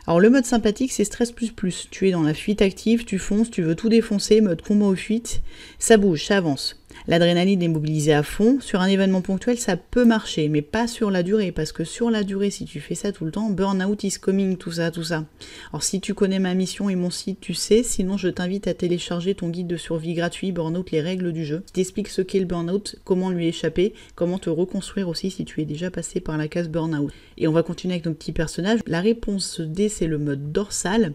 Alors 0.06 0.20
le 0.20 0.30
mode 0.30 0.46
sympathique 0.46 0.92
c'est 0.92 1.06
stress 1.06 1.32
plus 1.32 1.50
plus. 1.50 1.88
Tu 1.90 2.08
es 2.08 2.12
dans 2.12 2.22
la 2.22 2.36
fuite 2.36 2.62
active, 2.62 3.04
tu 3.04 3.18
fonces, 3.18 3.50
tu 3.50 3.64
veux 3.64 3.74
tout 3.74 3.90
défoncer, 3.90 4.42
mode 4.42 4.62
combat 4.62 4.86
ou 4.86 4.96
fuite. 4.96 5.42
Ça 5.80 5.98
bouge, 5.98 6.26
ça 6.26 6.38
avance. 6.38 6.83
L'adrénaline 7.08 7.62
est 7.62 7.68
mobilisée 7.68 8.14
à 8.14 8.24
fond. 8.24 8.60
Sur 8.62 8.82
un 8.82 8.88
événement 8.88 9.22
ponctuel, 9.22 9.58
ça 9.58 9.78
peut 9.78 10.06
marcher, 10.06 10.50
mais 10.50 10.62
pas 10.62 10.88
sur 10.88 11.12
la 11.12 11.24
durée, 11.24 11.52
parce 11.52 11.72
que 11.72 11.84
sur 11.84 12.10
la 12.10 12.24
durée, 12.24 12.50
si 12.50 12.66
tu 12.66 12.80
fais 12.80 12.96
ça 12.96 13.12
tout 13.12 13.26
le 13.26 13.32
temps, 13.32 13.50
burnout 13.50 14.04
is 14.04 14.20
coming, 14.20 14.58
tout 14.58 14.74
ça, 14.74 14.92
tout 14.92 15.04
ça. 15.04 15.26
Alors 15.72 15.84
si 15.84 16.02
tu 16.02 16.14
connais 16.14 16.40
ma 16.40 16.54
mission 16.54 16.90
et 16.90 16.96
mon 16.96 17.10
site, 17.10 17.40
tu 17.42 17.54
sais, 17.54 17.84
sinon 17.84 18.18
je 18.18 18.30
t'invite 18.30 18.68
à 18.68 18.74
télécharger 18.74 19.36
ton 19.36 19.50
guide 19.50 19.68
de 19.68 19.78
survie 19.78 20.14
gratuit, 20.14 20.52
Burnout, 20.52 20.92
les 20.92 21.02
règles 21.02 21.34
du 21.34 21.46
jeu, 21.46 21.64
qui 21.66 21.74
t'explique 21.74 22.10
ce 22.10 22.22
qu'est 22.22 22.40
le 22.40 22.46
burnout, 22.46 22.98
comment 23.04 23.30
lui 23.30 23.48
échapper, 23.48 23.94
comment 24.16 24.40
te 24.40 24.50
reconstruire 24.50 25.10
aussi 25.10 25.32
si 25.32 25.46
tu 25.46 25.62
es 25.62 25.66
déjà 25.66 25.92
passé 25.92 26.20
par 26.20 26.38
la 26.38 26.48
case 26.48 26.70
burnout. 26.70 27.12
Et 27.38 27.48
on 27.48 27.52
va 27.52 27.64
continuer 27.64 27.96
avec 27.96 28.06
nos 28.06 28.14
petits 28.14 28.32
personnages. 28.32 28.80
La 28.88 29.02
réponse 29.02 29.60
D, 29.60 29.90
c'est 29.90 30.08
le 30.08 30.18
mode 30.18 30.52
dorsal. 30.52 31.14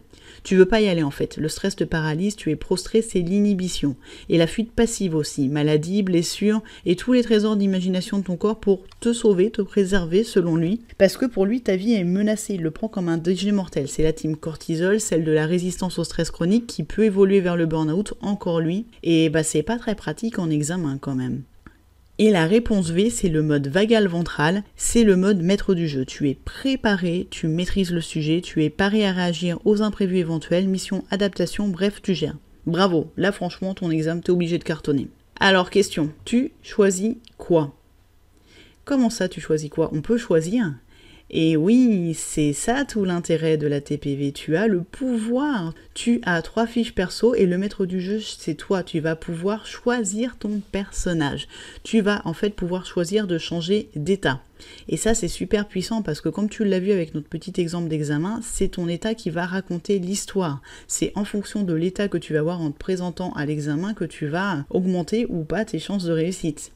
Tu 0.48 0.56
veux 0.56 0.64
pas 0.64 0.80
y 0.80 0.88
aller 0.88 1.02
en 1.02 1.10
fait. 1.10 1.36
Le 1.36 1.50
stress 1.50 1.76
te 1.76 1.84
paralyse, 1.84 2.34
tu 2.34 2.50
es 2.50 2.56
prostré, 2.56 3.02
c'est 3.02 3.20
l'inhibition. 3.20 3.96
Et 4.30 4.38
la 4.38 4.46
fuite 4.46 4.72
passive 4.72 5.14
aussi, 5.14 5.46
maladie, 5.46 6.02
blessure 6.02 6.62
et 6.86 6.96
tous 6.96 7.12
les 7.12 7.22
trésors 7.22 7.54
d'imagination 7.54 8.18
de 8.18 8.24
ton 8.24 8.38
corps 8.38 8.58
pour 8.58 8.86
te 8.98 9.12
sauver, 9.12 9.50
te 9.50 9.60
préserver 9.60 10.24
selon 10.24 10.56
lui. 10.56 10.80
Parce 10.96 11.18
que 11.18 11.26
pour 11.26 11.44
lui, 11.44 11.60
ta 11.60 11.76
vie 11.76 11.92
est 11.92 12.02
menacée. 12.02 12.54
Il 12.54 12.62
le 12.62 12.70
prend 12.70 12.88
comme 12.88 13.10
un 13.10 13.18
déjeuner 13.18 13.52
mortel. 13.52 13.88
C'est 13.88 14.02
la 14.02 14.14
team 14.14 14.36
cortisol, 14.36 15.00
celle 15.00 15.22
de 15.22 15.32
la 15.32 15.44
résistance 15.44 15.98
au 15.98 16.04
stress 16.04 16.30
chronique 16.30 16.66
qui 16.66 16.82
peut 16.82 17.04
évoluer 17.04 17.42
vers 17.42 17.58
le 17.58 17.66
burn-out, 17.66 18.14
encore 18.22 18.60
lui. 18.60 18.86
Et 19.02 19.28
bah 19.28 19.42
c'est 19.42 19.62
pas 19.62 19.76
très 19.76 19.96
pratique 19.96 20.38
en 20.38 20.48
examen 20.48 20.96
quand 20.96 21.14
même. 21.14 21.42
Et 22.20 22.30
la 22.30 22.46
réponse 22.46 22.90
V, 22.90 23.10
c'est 23.10 23.28
le 23.28 23.42
mode 23.42 23.68
vagal 23.68 24.08
ventral, 24.08 24.64
c'est 24.74 25.04
le 25.04 25.14
mode 25.14 25.40
maître 25.40 25.72
du 25.72 25.86
jeu. 25.86 26.04
Tu 26.04 26.28
es 26.28 26.34
préparé, 26.34 27.28
tu 27.30 27.46
maîtrises 27.46 27.92
le 27.92 28.00
sujet, 28.00 28.40
tu 28.40 28.64
es 28.64 28.70
paré 28.70 29.06
à 29.06 29.12
réagir 29.12 29.60
aux 29.64 29.82
imprévus 29.82 30.16
éventuels, 30.16 30.66
mission, 30.66 31.04
adaptation, 31.12 31.68
bref, 31.68 32.02
tu 32.02 32.14
gères. 32.14 32.36
Bravo, 32.66 33.12
là 33.16 33.30
franchement, 33.30 33.72
ton 33.72 33.92
examen, 33.92 34.20
t'es 34.20 34.32
obligé 34.32 34.58
de 34.58 34.64
cartonner. 34.64 35.06
Alors, 35.38 35.70
question, 35.70 36.12
tu 36.24 36.50
choisis 36.60 37.14
quoi? 37.36 37.76
Comment 38.84 39.10
ça, 39.10 39.28
tu 39.28 39.40
choisis 39.40 39.70
quoi? 39.70 39.88
On 39.92 40.02
peut 40.02 40.18
choisir 40.18 40.74
et 41.30 41.58
oui, 41.58 42.14
c'est 42.14 42.54
ça 42.54 42.86
tout 42.86 43.04
l'intérêt 43.04 43.58
de 43.58 43.66
la 43.66 43.82
TPV. 43.82 44.32
Tu 44.32 44.56
as 44.56 44.66
le 44.66 44.82
pouvoir. 44.82 45.74
Tu 45.92 46.20
as 46.24 46.40
trois 46.40 46.66
fiches 46.66 46.94
perso 46.94 47.34
et 47.34 47.44
le 47.44 47.58
maître 47.58 47.84
du 47.84 48.00
jeu, 48.00 48.18
c'est 48.20 48.54
toi. 48.54 48.82
Tu 48.82 49.00
vas 49.00 49.14
pouvoir 49.14 49.66
choisir 49.66 50.38
ton 50.38 50.60
personnage. 50.72 51.46
Tu 51.82 52.00
vas 52.00 52.22
en 52.24 52.32
fait 52.32 52.50
pouvoir 52.50 52.86
choisir 52.86 53.26
de 53.26 53.36
changer 53.36 53.90
d'état. 53.94 54.40
Et 54.88 54.96
ça, 54.96 55.14
c'est 55.14 55.28
super 55.28 55.68
puissant 55.68 56.00
parce 56.00 56.22
que 56.22 56.30
comme 56.30 56.48
tu 56.48 56.64
l'as 56.64 56.80
vu 56.80 56.92
avec 56.92 57.14
notre 57.14 57.28
petit 57.28 57.52
exemple 57.60 57.88
d'examen, 57.88 58.40
c'est 58.42 58.68
ton 58.68 58.88
état 58.88 59.14
qui 59.14 59.28
va 59.28 59.44
raconter 59.44 59.98
l'histoire. 59.98 60.62
C'est 60.86 61.12
en 61.14 61.26
fonction 61.26 61.62
de 61.62 61.74
l'état 61.74 62.08
que 62.08 62.18
tu 62.18 62.32
vas 62.32 62.40
avoir 62.40 62.62
en 62.62 62.70
te 62.70 62.78
présentant 62.78 63.32
à 63.34 63.44
l'examen 63.44 63.92
que 63.92 64.04
tu 64.04 64.26
vas 64.26 64.64
augmenter 64.70 65.26
ou 65.28 65.44
pas 65.44 65.66
tes 65.66 65.78
chances 65.78 66.04
de 66.04 66.12
réussite. 66.12 66.72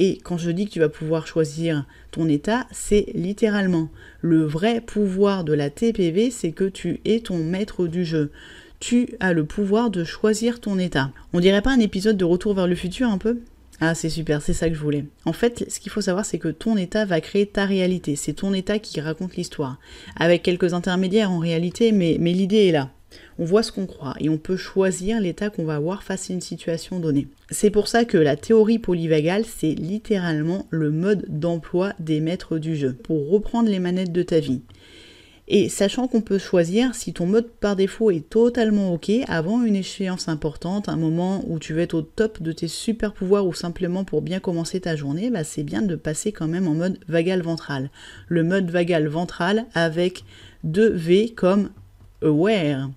Et 0.00 0.18
quand 0.22 0.38
je 0.38 0.52
dis 0.52 0.66
que 0.66 0.70
tu 0.70 0.78
vas 0.78 0.88
pouvoir 0.88 1.26
choisir 1.26 1.84
ton 2.12 2.28
état, 2.28 2.68
c'est 2.70 3.06
littéralement. 3.14 3.90
Le 4.20 4.44
vrai 4.44 4.80
pouvoir 4.80 5.42
de 5.42 5.52
la 5.52 5.70
TPV, 5.70 6.30
c'est 6.30 6.52
que 6.52 6.64
tu 6.64 7.00
es 7.04 7.18
ton 7.18 7.38
maître 7.38 7.88
du 7.88 8.04
jeu. 8.04 8.30
Tu 8.78 9.08
as 9.18 9.32
le 9.32 9.44
pouvoir 9.44 9.90
de 9.90 10.04
choisir 10.04 10.60
ton 10.60 10.78
état. 10.78 11.10
On 11.32 11.40
dirait 11.40 11.62
pas 11.62 11.72
un 11.72 11.80
épisode 11.80 12.16
de 12.16 12.24
Retour 12.24 12.54
vers 12.54 12.68
le 12.68 12.76
futur 12.76 13.08
un 13.08 13.18
peu? 13.18 13.40
Ah, 13.80 13.96
c'est 13.96 14.08
super, 14.08 14.40
c'est 14.40 14.52
ça 14.52 14.68
que 14.68 14.74
je 14.76 14.80
voulais. 14.80 15.04
En 15.24 15.32
fait, 15.32 15.64
ce 15.68 15.80
qu'il 15.80 15.90
faut 15.90 16.00
savoir, 16.00 16.24
c'est 16.24 16.38
que 16.38 16.46
ton 16.46 16.76
état 16.76 17.04
va 17.04 17.20
créer 17.20 17.46
ta 17.46 17.64
réalité. 17.64 18.14
C'est 18.14 18.34
ton 18.34 18.54
état 18.54 18.78
qui 18.78 19.00
raconte 19.00 19.34
l'histoire. 19.34 19.80
Avec 20.14 20.44
quelques 20.44 20.74
intermédiaires 20.74 21.32
en 21.32 21.40
réalité, 21.40 21.90
mais, 21.90 22.18
mais 22.20 22.32
l'idée 22.32 22.68
est 22.68 22.72
là. 22.72 22.92
On 23.38 23.44
voit 23.44 23.62
ce 23.62 23.70
qu'on 23.70 23.86
croit 23.86 24.14
et 24.18 24.28
on 24.28 24.38
peut 24.38 24.56
choisir 24.56 25.20
l'état 25.20 25.48
qu'on 25.48 25.64
va 25.64 25.76
avoir 25.76 26.02
face 26.02 26.28
à 26.28 26.32
une 26.32 26.40
situation 26.40 26.98
donnée. 26.98 27.28
C'est 27.50 27.70
pour 27.70 27.86
ça 27.86 28.04
que 28.04 28.18
la 28.18 28.36
théorie 28.36 28.80
polyvagale, 28.80 29.44
c'est 29.44 29.74
littéralement 29.74 30.66
le 30.70 30.90
mode 30.90 31.24
d'emploi 31.28 31.92
des 32.00 32.20
maîtres 32.20 32.58
du 32.58 32.74
jeu, 32.74 32.94
pour 32.94 33.30
reprendre 33.30 33.68
les 33.68 33.78
manettes 33.78 34.12
de 34.12 34.22
ta 34.22 34.40
vie. 34.40 34.62
Et 35.50 35.70
sachant 35.70 36.08
qu'on 36.08 36.20
peut 36.20 36.38
choisir 36.38 36.94
si 36.94 37.14
ton 37.14 37.24
mode 37.24 37.48
par 37.48 37.74
défaut 37.74 38.10
est 38.10 38.28
totalement 38.28 38.92
ok 38.92 39.10
avant 39.28 39.62
une 39.62 39.76
échéance 39.76 40.28
importante, 40.28 40.90
un 40.90 40.96
moment 40.96 41.42
où 41.46 41.58
tu 41.58 41.72
veux 41.72 41.80
être 41.80 41.94
au 41.94 42.02
top 42.02 42.42
de 42.42 42.52
tes 42.52 42.68
super 42.68 43.14
pouvoirs 43.14 43.46
ou 43.46 43.54
simplement 43.54 44.04
pour 44.04 44.20
bien 44.20 44.40
commencer 44.40 44.80
ta 44.80 44.94
journée, 44.94 45.30
bah 45.30 45.44
c'est 45.44 45.62
bien 45.62 45.80
de 45.80 45.96
passer 45.96 46.32
quand 46.32 46.48
même 46.48 46.68
en 46.68 46.74
mode 46.74 46.98
vagal 47.08 47.40
ventral. 47.40 47.90
Le 48.26 48.44
mode 48.44 48.70
vagal 48.70 49.06
ventral 49.06 49.64
avec 49.72 50.24
deux 50.64 50.92
V 50.92 51.32
comme 51.34 51.70
aware. 52.20 52.90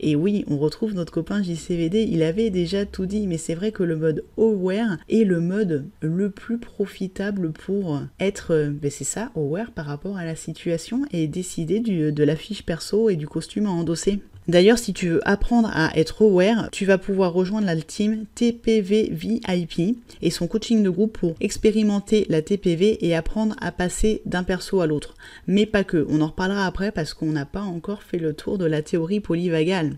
Et 0.00 0.16
oui, 0.16 0.44
on 0.48 0.58
retrouve 0.58 0.94
notre 0.94 1.12
copain 1.12 1.42
JCVD, 1.42 2.04
il 2.04 2.22
avait 2.22 2.50
déjà 2.50 2.86
tout 2.86 3.06
dit, 3.06 3.26
mais 3.26 3.38
c'est 3.38 3.54
vrai 3.54 3.72
que 3.72 3.82
le 3.82 3.96
mode 3.96 4.24
aware 4.36 4.98
est 5.08 5.24
le 5.24 5.40
mode 5.40 5.88
le 6.00 6.30
plus 6.30 6.58
profitable 6.58 7.52
pour 7.52 8.00
être, 8.20 8.70
ben 8.70 8.90
c'est 8.90 9.04
ça, 9.04 9.30
aware 9.34 9.72
par 9.72 9.86
rapport 9.86 10.16
à 10.16 10.24
la 10.24 10.36
situation 10.36 11.02
et 11.12 11.26
décider 11.26 11.80
du, 11.80 12.12
de 12.12 12.24
la 12.24 12.36
fiche 12.36 12.64
perso 12.64 13.10
et 13.10 13.16
du 13.16 13.26
costume 13.26 13.66
à 13.66 13.70
endosser. 13.70 14.20
D'ailleurs, 14.48 14.78
si 14.78 14.94
tu 14.94 15.08
veux 15.08 15.28
apprendre 15.28 15.70
à 15.74 15.90
être 15.94 16.22
aware, 16.22 16.70
tu 16.72 16.86
vas 16.86 16.96
pouvoir 16.96 17.34
rejoindre 17.34 17.66
la 17.66 17.76
team 17.76 18.24
TPV 18.34 19.10
VIP 19.12 19.98
et 20.22 20.30
son 20.30 20.46
coaching 20.46 20.82
de 20.82 20.88
groupe 20.88 21.18
pour 21.18 21.34
expérimenter 21.40 22.24
la 22.30 22.40
TPV 22.40 23.06
et 23.06 23.14
apprendre 23.14 23.54
à 23.60 23.72
passer 23.72 24.22
d'un 24.24 24.44
perso 24.44 24.80
à 24.80 24.86
l'autre. 24.86 25.16
Mais 25.46 25.66
pas 25.66 25.84
que, 25.84 26.06
on 26.08 26.22
en 26.22 26.28
reparlera 26.28 26.64
après 26.64 26.92
parce 26.92 27.12
qu'on 27.12 27.30
n'a 27.32 27.44
pas 27.44 27.60
encore 27.60 28.02
fait 28.02 28.18
le 28.18 28.32
tour 28.32 28.56
de 28.56 28.64
la 28.64 28.80
théorie 28.80 29.20
polyvagale. 29.20 29.96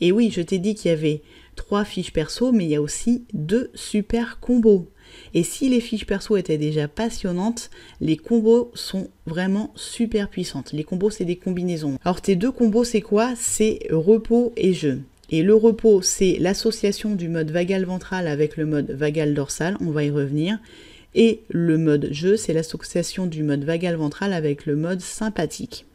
Et 0.00 0.10
oui, 0.10 0.30
je 0.34 0.40
t'ai 0.40 0.58
dit 0.58 0.74
qu'il 0.74 0.90
y 0.90 0.94
avait 0.94 1.20
trois 1.54 1.84
fiches 1.84 2.14
perso, 2.14 2.50
mais 2.50 2.64
il 2.64 2.70
y 2.70 2.76
a 2.76 2.82
aussi 2.82 3.26
deux 3.34 3.70
super 3.74 4.40
combos. 4.40 4.88
Et 5.34 5.42
si 5.42 5.68
les 5.68 5.80
fiches 5.80 6.06
perso 6.06 6.36
étaient 6.36 6.58
déjà 6.58 6.88
passionnantes, 6.88 7.70
les 8.00 8.16
combos 8.16 8.70
sont 8.74 9.08
vraiment 9.26 9.72
super 9.74 10.28
puissantes. 10.28 10.72
Les 10.72 10.84
combos, 10.84 11.10
c'est 11.10 11.24
des 11.24 11.36
combinaisons. 11.36 11.98
Alors 12.04 12.20
tes 12.20 12.36
deux 12.36 12.52
combos, 12.52 12.84
c'est 12.84 13.00
quoi? 13.00 13.34
C'est 13.36 13.80
repos 13.90 14.52
et 14.56 14.74
jeu. 14.74 15.00
Et 15.30 15.42
le 15.42 15.54
repos, 15.54 16.02
c'est 16.02 16.36
l'association 16.38 17.14
du 17.14 17.28
mode 17.28 17.50
vagal 17.50 17.84
ventral 17.86 18.26
avec 18.26 18.58
le 18.58 18.66
mode 18.66 18.90
vagal 18.90 19.32
dorsal, 19.32 19.78
on 19.80 19.90
va 19.90 20.04
y 20.04 20.10
revenir. 20.10 20.58
Et 21.14 21.40
le 21.48 21.78
mode 21.78 22.08
jeu, 22.10 22.36
c'est 22.36 22.52
l'association 22.52 23.26
du 23.26 23.42
mode 23.42 23.64
vagal 23.64 23.96
ventral 23.96 24.32
avec 24.32 24.66
le 24.66 24.76
mode 24.76 25.00
sympathique. 25.00 25.86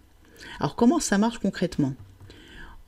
Alors 0.59 0.75
comment 0.75 0.99
ça 0.99 1.17
marche 1.17 1.37
concrètement? 1.37 1.93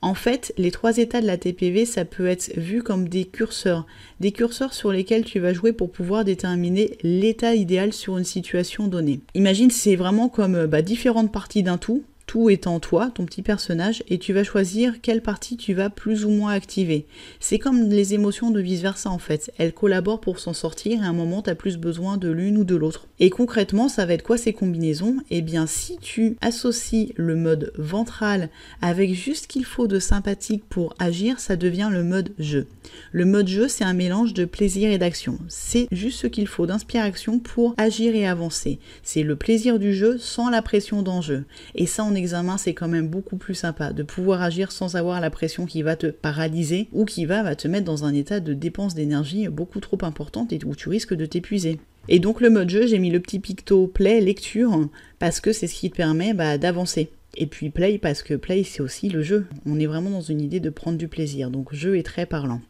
En 0.02 0.14
fait, 0.14 0.54
les 0.56 0.70
trois 0.70 0.96
états 0.98 1.20
de 1.20 1.26
la 1.26 1.36
TPV, 1.36 1.84
ça 1.84 2.04
peut 2.04 2.26
être 2.26 2.56
vu 2.56 2.82
comme 2.82 3.08
des 3.08 3.26
curseurs, 3.26 3.86
des 4.18 4.32
curseurs 4.32 4.72
sur 4.72 4.92
lesquels 4.92 5.24
tu 5.24 5.40
vas 5.40 5.52
jouer 5.52 5.72
pour 5.72 5.92
pouvoir 5.92 6.24
déterminer 6.24 6.96
l'état 7.02 7.54
idéal 7.54 7.92
sur 7.92 8.16
une 8.16 8.24
situation 8.24 8.88
donnée. 8.88 9.20
Imagine, 9.34 9.70
c'est 9.70 9.96
vraiment 9.96 10.28
comme 10.28 10.66
bah, 10.66 10.82
différentes 10.82 11.32
parties 11.32 11.62
d'un 11.62 11.78
tout, 11.78 12.02
tout 12.30 12.48
étant 12.48 12.78
toi, 12.78 13.10
ton 13.12 13.26
petit 13.26 13.42
personnage, 13.42 14.04
et 14.08 14.18
tu 14.18 14.32
vas 14.32 14.44
choisir 14.44 15.00
quelle 15.02 15.20
partie 15.20 15.56
tu 15.56 15.74
vas 15.74 15.90
plus 15.90 16.24
ou 16.24 16.30
moins 16.30 16.52
activer. 16.52 17.06
C'est 17.40 17.58
comme 17.58 17.88
les 17.88 18.14
émotions 18.14 18.52
de 18.52 18.60
vice-versa 18.60 19.10
en 19.10 19.18
fait. 19.18 19.52
Elles 19.58 19.72
collaborent 19.72 20.20
pour 20.20 20.38
s'en 20.38 20.52
sortir 20.52 21.02
et 21.02 21.04
à 21.04 21.08
un 21.08 21.12
moment 21.12 21.42
tu 21.42 21.50
as 21.50 21.56
plus 21.56 21.76
besoin 21.76 22.18
de 22.18 22.28
l'une 22.28 22.56
ou 22.56 22.62
de 22.62 22.76
l'autre. 22.76 23.08
Et 23.18 23.30
concrètement, 23.30 23.88
ça 23.88 24.06
va 24.06 24.12
être 24.12 24.22
quoi 24.22 24.38
ces 24.38 24.52
combinaisons? 24.52 25.16
Eh 25.30 25.42
bien, 25.42 25.66
si 25.66 25.98
tu 25.98 26.36
associes 26.40 27.12
le 27.16 27.34
mode 27.34 27.72
ventral 27.76 28.48
avec 28.80 29.12
juste 29.12 29.42
ce 29.42 29.48
qu'il 29.48 29.64
faut 29.64 29.88
de 29.88 29.98
sympathique 29.98 30.62
pour 30.68 30.94
agir, 31.00 31.40
ça 31.40 31.56
devient 31.56 31.88
le 31.90 32.04
mode 32.04 32.30
jeu. 32.38 32.68
Le 33.10 33.24
mode 33.24 33.48
jeu, 33.48 33.66
c'est 33.66 33.82
un 33.82 33.92
mélange 33.92 34.34
de 34.34 34.44
plaisir 34.44 34.92
et 34.92 34.98
d'action. 34.98 35.36
C'est 35.48 35.88
juste 35.90 36.20
ce 36.20 36.28
qu'il 36.28 36.46
faut 36.46 36.66
d'inspiration 36.66 37.40
pour 37.40 37.74
agir 37.76 38.14
et 38.14 38.28
avancer. 38.28 38.78
C'est 39.02 39.24
le 39.24 39.34
plaisir 39.34 39.80
du 39.80 39.94
jeu 39.94 40.16
sans 40.16 40.48
la 40.48 40.62
pression 40.62 41.02
d'enjeu. 41.02 41.44
Et 41.74 41.86
ça, 41.86 42.04
on 42.04 42.19
examen, 42.20 42.56
c'est 42.56 42.74
quand 42.74 42.86
même 42.86 43.08
beaucoup 43.08 43.36
plus 43.36 43.54
sympa 43.54 43.92
de 43.92 44.02
pouvoir 44.02 44.42
agir 44.42 44.70
sans 44.70 44.94
avoir 44.94 45.20
la 45.20 45.30
pression 45.30 45.66
qui 45.66 45.82
va 45.82 45.96
te 45.96 46.06
paralyser 46.06 46.88
ou 46.92 47.04
qui 47.04 47.24
va, 47.24 47.56
te 47.56 47.66
mettre 47.66 47.84
dans 47.84 48.04
un 48.04 48.14
état 48.14 48.38
de 48.38 48.54
dépense 48.54 48.94
d'énergie 48.94 49.48
beaucoup 49.48 49.80
trop 49.80 49.98
importante 50.02 50.52
et 50.52 50.60
où 50.64 50.74
tu 50.74 50.88
risques 50.88 51.14
de 51.14 51.26
t'épuiser. 51.26 51.80
Et 52.08 52.18
donc 52.18 52.40
le 52.40 52.50
mode 52.50 52.70
jeu, 52.70 52.86
j'ai 52.86 52.98
mis 52.98 53.10
le 53.10 53.20
petit 53.20 53.40
picto 53.40 53.86
play 53.86 54.20
lecture 54.20 54.88
parce 55.18 55.40
que 55.40 55.52
c'est 55.52 55.66
ce 55.66 55.74
qui 55.74 55.90
te 55.90 55.96
permet 55.96 56.34
bah, 56.34 56.58
d'avancer. 56.58 57.10
Et 57.36 57.46
puis 57.46 57.70
play 57.70 57.98
parce 57.98 58.22
que 58.22 58.34
play 58.34 58.64
c'est 58.64 58.82
aussi 58.82 59.08
le 59.08 59.22
jeu. 59.22 59.46
On 59.66 59.78
est 59.78 59.86
vraiment 59.86 60.10
dans 60.10 60.20
une 60.20 60.40
idée 60.40 60.60
de 60.60 60.70
prendre 60.70 60.98
du 60.98 61.08
plaisir. 61.08 61.50
Donc 61.50 61.74
jeu 61.74 61.98
est 61.98 62.02
très 62.02 62.26
parlant. 62.26 62.60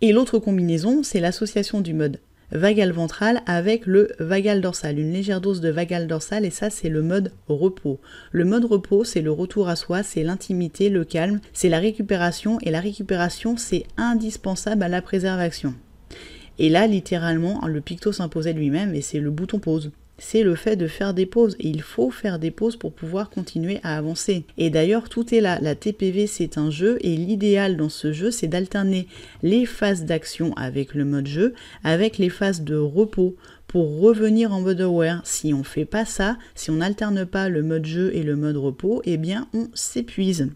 Et 0.00 0.12
l'autre 0.12 0.38
combinaison, 0.38 1.02
c'est 1.02 1.20
l'association 1.20 1.80
du 1.80 1.94
mode 1.94 2.20
vagal 2.52 2.92
ventral 2.92 3.42
avec 3.46 3.86
le 3.86 4.12
vagal 4.18 4.60
dorsal, 4.60 4.98
une 4.98 5.12
légère 5.12 5.40
dose 5.40 5.60
de 5.60 5.70
vagal 5.70 6.06
dorsal 6.06 6.44
et 6.44 6.50
ça 6.50 6.70
c'est 6.70 6.88
le 6.88 7.02
mode 7.02 7.32
repos. 7.48 8.00
Le 8.32 8.44
mode 8.44 8.64
repos 8.64 9.04
c'est 9.04 9.22
le 9.22 9.32
retour 9.32 9.68
à 9.68 9.76
soi, 9.76 10.02
c'est 10.02 10.22
l'intimité, 10.22 10.88
le 10.88 11.04
calme, 11.04 11.40
c'est 11.52 11.68
la 11.68 11.78
récupération 11.78 12.58
et 12.62 12.70
la 12.70 12.80
récupération 12.80 13.56
c'est 13.56 13.84
indispensable 13.96 14.82
à 14.82 14.88
la 14.88 15.02
préservation. 15.02 15.74
Et 16.58 16.68
là 16.68 16.86
littéralement 16.86 17.66
le 17.66 17.80
picto 17.80 18.12
s'imposait 18.12 18.52
lui-même 18.52 18.94
et 18.94 19.00
c'est 19.00 19.20
le 19.20 19.30
bouton 19.30 19.58
pause 19.58 19.90
c'est 20.18 20.42
le 20.42 20.54
fait 20.54 20.76
de 20.76 20.86
faire 20.86 21.14
des 21.14 21.26
pauses. 21.26 21.56
Et 21.58 21.68
il 21.68 21.82
faut 21.82 22.10
faire 22.10 22.38
des 22.38 22.50
pauses 22.50 22.76
pour 22.76 22.92
pouvoir 22.92 23.30
continuer 23.30 23.80
à 23.82 23.96
avancer. 23.96 24.44
Et 24.58 24.70
d'ailleurs, 24.70 25.08
tout 25.08 25.34
est 25.34 25.40
là. 25.40 25.58
La 25.60 25.74
TPV, 25.74 26.26
c'est 26.26 26.58
un 26.58 26.70
jeu. 26.70 26.98
Et 27.00 27.16
l'idéal 27.16 27.76
dans 27.76 27.88
ce 27.88 28.12
jeu, 28.12 28.30
c'est 28.30 28.48
d'alterner 28.48 29.06
les 29.42 29.66
phases 29.66 30.04
d'action 30.04 30.54
avec 30.54 30.94
le 30.94 31.04
mode 31.04 31.26
jeu, 31.26 31.54
avec 31.82 32.18
les 32.18 32.30
phases 32.30 32.62
de 32.62 32.76
repos 32.76 33.36
pour 33.66 33.98
revenir 33.98 34.52
en 34.52 34.60
mode 34.60 34.80
aware. 34.80 35.20
Si 35.24 35.52
on 35.52 35.64
fait 35.64 35.84
pas 35.84 36.04
ça, 36.04 36.36
si 36.54 36.70
on 36.70 36.76
n'alterne 36.76 37.26
pas 37.26 37.48
le 37.48 37.62
mode 37.62 37.86
jeu 37.86 38.14
et 38.14 38.22
le 38.22 38.36
mode 38.36 38.56
repos, 38.56 39.02
eh 39.04 39.16
bien, 39.16 39.48
on 39.52 39.68
s'épuise. 39.74 40.48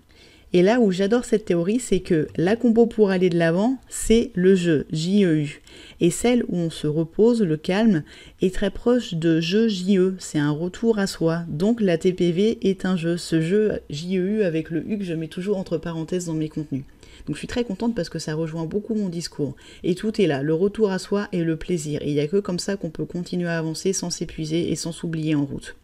Et 0.54 0.62
là 0.62 0.80
où 0.80 0.90
j'adore 0.90 1.26
cette 1.26 1.44
théorie, 1.44 1.78
c'est 1.78 2.00
que 2.00 2.28
la 2.36 2.56
combo 2.56 2.86
pour 2.86 3.10
aller 3.10 3.28
de 3.28 3.38
l'avant, 3.38 3.76
c'est 3.90 4.30
le 4.34 4.54
jeu, 4.54 4.86
JEU. 4.90 5.60
Et 6.00 6.10
celle 6.10 6.42
où 6.48 6.56
on 6.56 6.70
se 6.70 6.86
repose, 6.86 7.42
le 7.42 7.58
calme, 7.58 8.02
est 8.40 8.54
très 8.54 8.70
proche 8.70 9.14
de 9.14 9.40
jeu 9.40 9.68
JE, 9.68 10.14
c'est 10.18 10.38
un 10.38 10.50
retour 10.50 10.98
à 10.98 11.06
soi. 11.06 11.42
Donc 11.48 11.82
la 11.82 11.98
TPV 11.98 12.58
est 12.62 12.86
un 12.86 12.96
jeu, 12.96 13.18
ce 13.18 13.42
jeu 13.42 13.80
JEU 13.90 14.42
avec 14.42 14.70
le 14.70 14.88
U 14.90 14.96
que 14.96 15.04
je 15.04 15.12
mets 15.12 15.28
toujours 15.28 15.58
entre 15.58 15.76
parenthèses 15.76 16.26
dans 16.26 16.34
mes 16.34 16.48
contenus. 16.48 16.84
Donc 17.26 17.36
je 17.36 17.40
suis 17.40 17.48
très 17.48 17.64
contente 17.64 17.94
parce 17.94 18.08
que 18.08 18.18
ça 18.18 18.34
rejoint 18.34 18.64
beaucoup 18.64 18.94
mon 18.94 19.10
discours. 19.10 19.54
Et 19.84 19.94
tout 19.94 20.18
est 20.18 20.26
là, 20.26 20.42
le 20.42 20.54
retour 20.54 20.90
à 20.90 20.98
soi 20.98 21.28
et 21.32 21.44
le 21.44 21.56
plaisir. 21.56 22.00
Et 22.00 22.08
il 22.08 22.14
n'y 22.14 22.20
a 22.20 22.26
que 22.26 22.38
comme 22.38 22.58
ça 22.58 22.76
qu'on 22.76 22.88
peut 22.88 23.04
continuer 23.04 23.48
à 23.48 23.58
avancer 23.58 23.92
sans 23.92 24.08
s'épuiser 24.08 24.72
et 24.72 24.76
sans 24.76 24.92
s'oublier 24.92 25.34
en 25.34 25.44
route. 25.44 25.76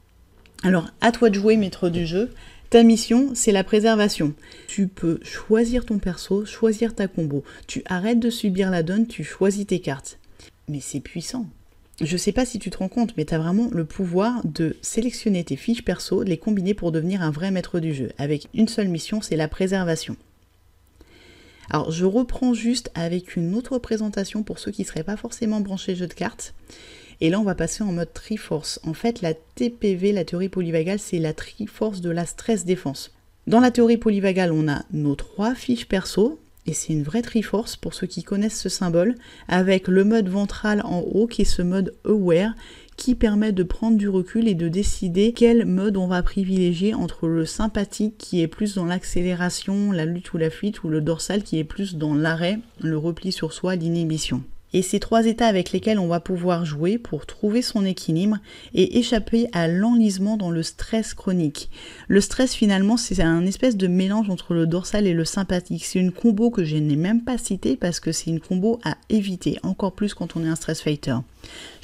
Alors, 0.62 0.87
à 1.02 1.12
toi 1.12 1.28
de 1.28 1.35
jouer, 1.35 1.59
maître 1.59 1.90
du 1.90 2.06
jeu. 2.06 2.30
Ta 2.75 2.83
mission, 2.83 3.37
c'est 3.37 3.52
la 3.52 3.62
préservation. 3.62 4.35
Tu 4.66 4.88
peux 4.88 5.21
choisir 5.23 5.87
ton 5.87 6.00
perso, 6.00 6.45
choisir 6.45 6.93
ta 6.93 7.07
combo. 7.07 7.45
Tu 7.69 7.85
arrêtes 7.87 8.19
de 8.19 8.31
subir 8.31 8.69
la 8.69 8.83
donne, 8.83 9.07
tu 9.07 9.23
choisis 9.23 9.64
tes 9.64 9.78
cartes. 9.78 10.19
Mais 10.66 10.81
c'est 10.81 10.99
puissant. 10.99 11.47
Je 12.00 12.16
sais 12.16 12.33
pas 12.33 12.45
si 12.45 12.59
tu 12.59 12.71
te 12.71 12.78
rends 12.78 12.88
compte, 12.88 13.16
mais 13.16 13.26
tu 13.26 13.35
as 13.35 13.38
vraiment 13.38 13.69
le 13.71 13.85
pouvoir 13.85 14.45
de 14.45 14.76
sélectionner 14.83 15.45
tes 15.45 15.54
fiches 15.54 15.85
perso, 15.85 16.25
les 16.25 16.37
combiner 16.37 16.75
pour 16.75 16.90
devenir 16.90 17.23
un 17.23 17.31
vrai 17.31 17.52
maître 17.52 17.78
du 17.78 17.95
jeu, 17.95 18.11
avec 18.19 18.49
une 18.54 18.66
seule 18.66 18.88
mission, 18.88 19.23
c'est 19.23 19.37
la 19.37 19.47
préservation. 19.47 20.16
Alors 21.71 21.93
je 21.93 22.04
reprends 22.04 22.54
juste 22.54 22.90
avec 22.97 23.37
une 23.37 23.54
autre 23.54 23.78
présentation 23.78 24.43
pour 24.43 24.59
ceux 24.59 24.73
qui 24.73 24.83
ne 24.83 24.88
seraient 24.88 25.04
pas 25.04 25.16
forcément 25.16 25.61
branchés 25.61 25.95
jeu 25.95 26.09
de 26.09 26.12
cartes. 26.12 26.54
Et 27.21 27.30
là, 27.30 27.40
on 27.40 27.44
va 27.44 27.54
passer 27.54 27.83
en 27.83 27.92
mode 27.92 28.12
Triforce. 28.12 28.80
En 28.85 28.94
fait, 28.94 29.23
la 29.23 29.35
TPV, 29.35 30.12
la 30.12 30.25
théorie 30.25 30.49
polyvagale, 30.49 30.99
c'est 30.99 31.18
la 31.18 31.33
Triforce 31.33 32.00
de 32.00 32.11
la 32.11 32.26
stress 32.26 32.64
défense. 32.64 33.12
Dans 33.47 33.61
la 33.61 33.71
théorie 33.71 33.99
polyvagale, 33.99 34.52
on 34.52 34.68
a 34.68 34.85
nos 34.92 35.14
trois 35.14 35.54
fiches 35.54 35.87
perso, 35.87 36.40
et 36.66 36.73
c'est 36.73 36.94
une 36.94 37.02
vraie 37.02 37.23
Triforce 37.23 37.76
pour 37.76 37.92
ceux 37.92 38.06
qui 38.06 38.23
connaissent 38.23 38.61
ce 38.61 38.68
symbole, 38.68 39.14
avec 39.49 39.87
le 39.87 40.04
mode 40.04 40.28
ventral 40.28 40.80
en 40.85 41.00
haut 41.00 41.26
qui 41.26 41.42
est 41.42 41.44
ce 41.44 41.62
mode 41.62 41.94
Aware 42.06 42.54
qui 42.97 43.14
permet 43.14 43.52
de 43.52 43.62
prendre 43.62 43.97
du 43.97 44.09
recul 44.09 44.49
et 44.49 44.54
de 44.54 44.68
décider 44.68 45.33
quel 45.33 45.66
mode 45.66 45.97
on 45.97 46.06
va 46.06 46.23
privilégier 46.23 46.94
entre 46.94 47.26
le 47.26 47.44
sympathique 47.44 48.14
qui 48.18 48.40
est 48.40 48.49
plus 48.49 48.76
dans 48.76 48.85
l'accélération, 48.85 49.90
la 49.90 50.04
lutte 50.04 50.33
ou 50.33 50.38
la 50.38 50.50
fuite, 50.50 50.85
ou 50.85 50.88
le 50.88 51.00
dorsal 51.00 51.42
qui 51.42 51.59
est 51.59 51.64
plus 51.64 51.97
dans 51.97 52.14
l'arrêt, 52.14 52.59
le 52.80 52.97
repli 52.97 53.33
sur 53.33 53.52
soi, 53.52 53.76
l'inhibition. 53.76 54.42
Et 54.75 54.83
ces 54.83 55.00
trois 55.00 55.25
états 55.25 55.47
avec 55.47 55.73
lesquels 55.73 55.99
on 55.99 56.09
va 56.09 56.21
pouvoir 56.21 56.66
jouer 56.66 56.99
pour 56.99 57.25
trouver 57.25 57.62
son 57.62 57.87
équilibre 57.87 58.37
et 58.75 58.99
échapper 58.99 59.47
à 59.52 59.69
l'enlisement 59.69 60.37
dans 60.37 60.50
le 60.50 60.62
stress 60.62 61.14
chronique. 61.14 61.71
Le 62.09 62.21
stress 62.21 62.54
finalement 62.54 62.99
c'est 62.99 63.23
un 63.23 63.47
espèce 63.47 63.76
de 63.76 63.87
mélange 63.87 64.28
entre 64.28 64.52
le 64.52 64.66
dorsal 64.66 65.07
et 65.07 65.14
le 65.14 65.25
sympathique. 65.25 65.85
C'est 65.85 66.00
une 66.00 66.12
combo 66.12 66.50
que 66.50 66.64
je 66.64 66.76
n'ai 66.76 66.97
même 66.97 67.23
pas 67.23 67.38
citée 67.38 67.76
parce 67.76 68.00
que 68.00 68.12
c'est 68.12 68.31
une 68.31 68.40
combo 68.40 68.81
à 68.85 68.97
éviter, 69.09 69.59
encore 69.62 69.93
plus 69.93 70.12
quand 70.12 70.37
on 70.37 70.45
est 70.45 70.49
un 70.49 70.57
stress 70.57 70.83
fighter. 70.83 71.16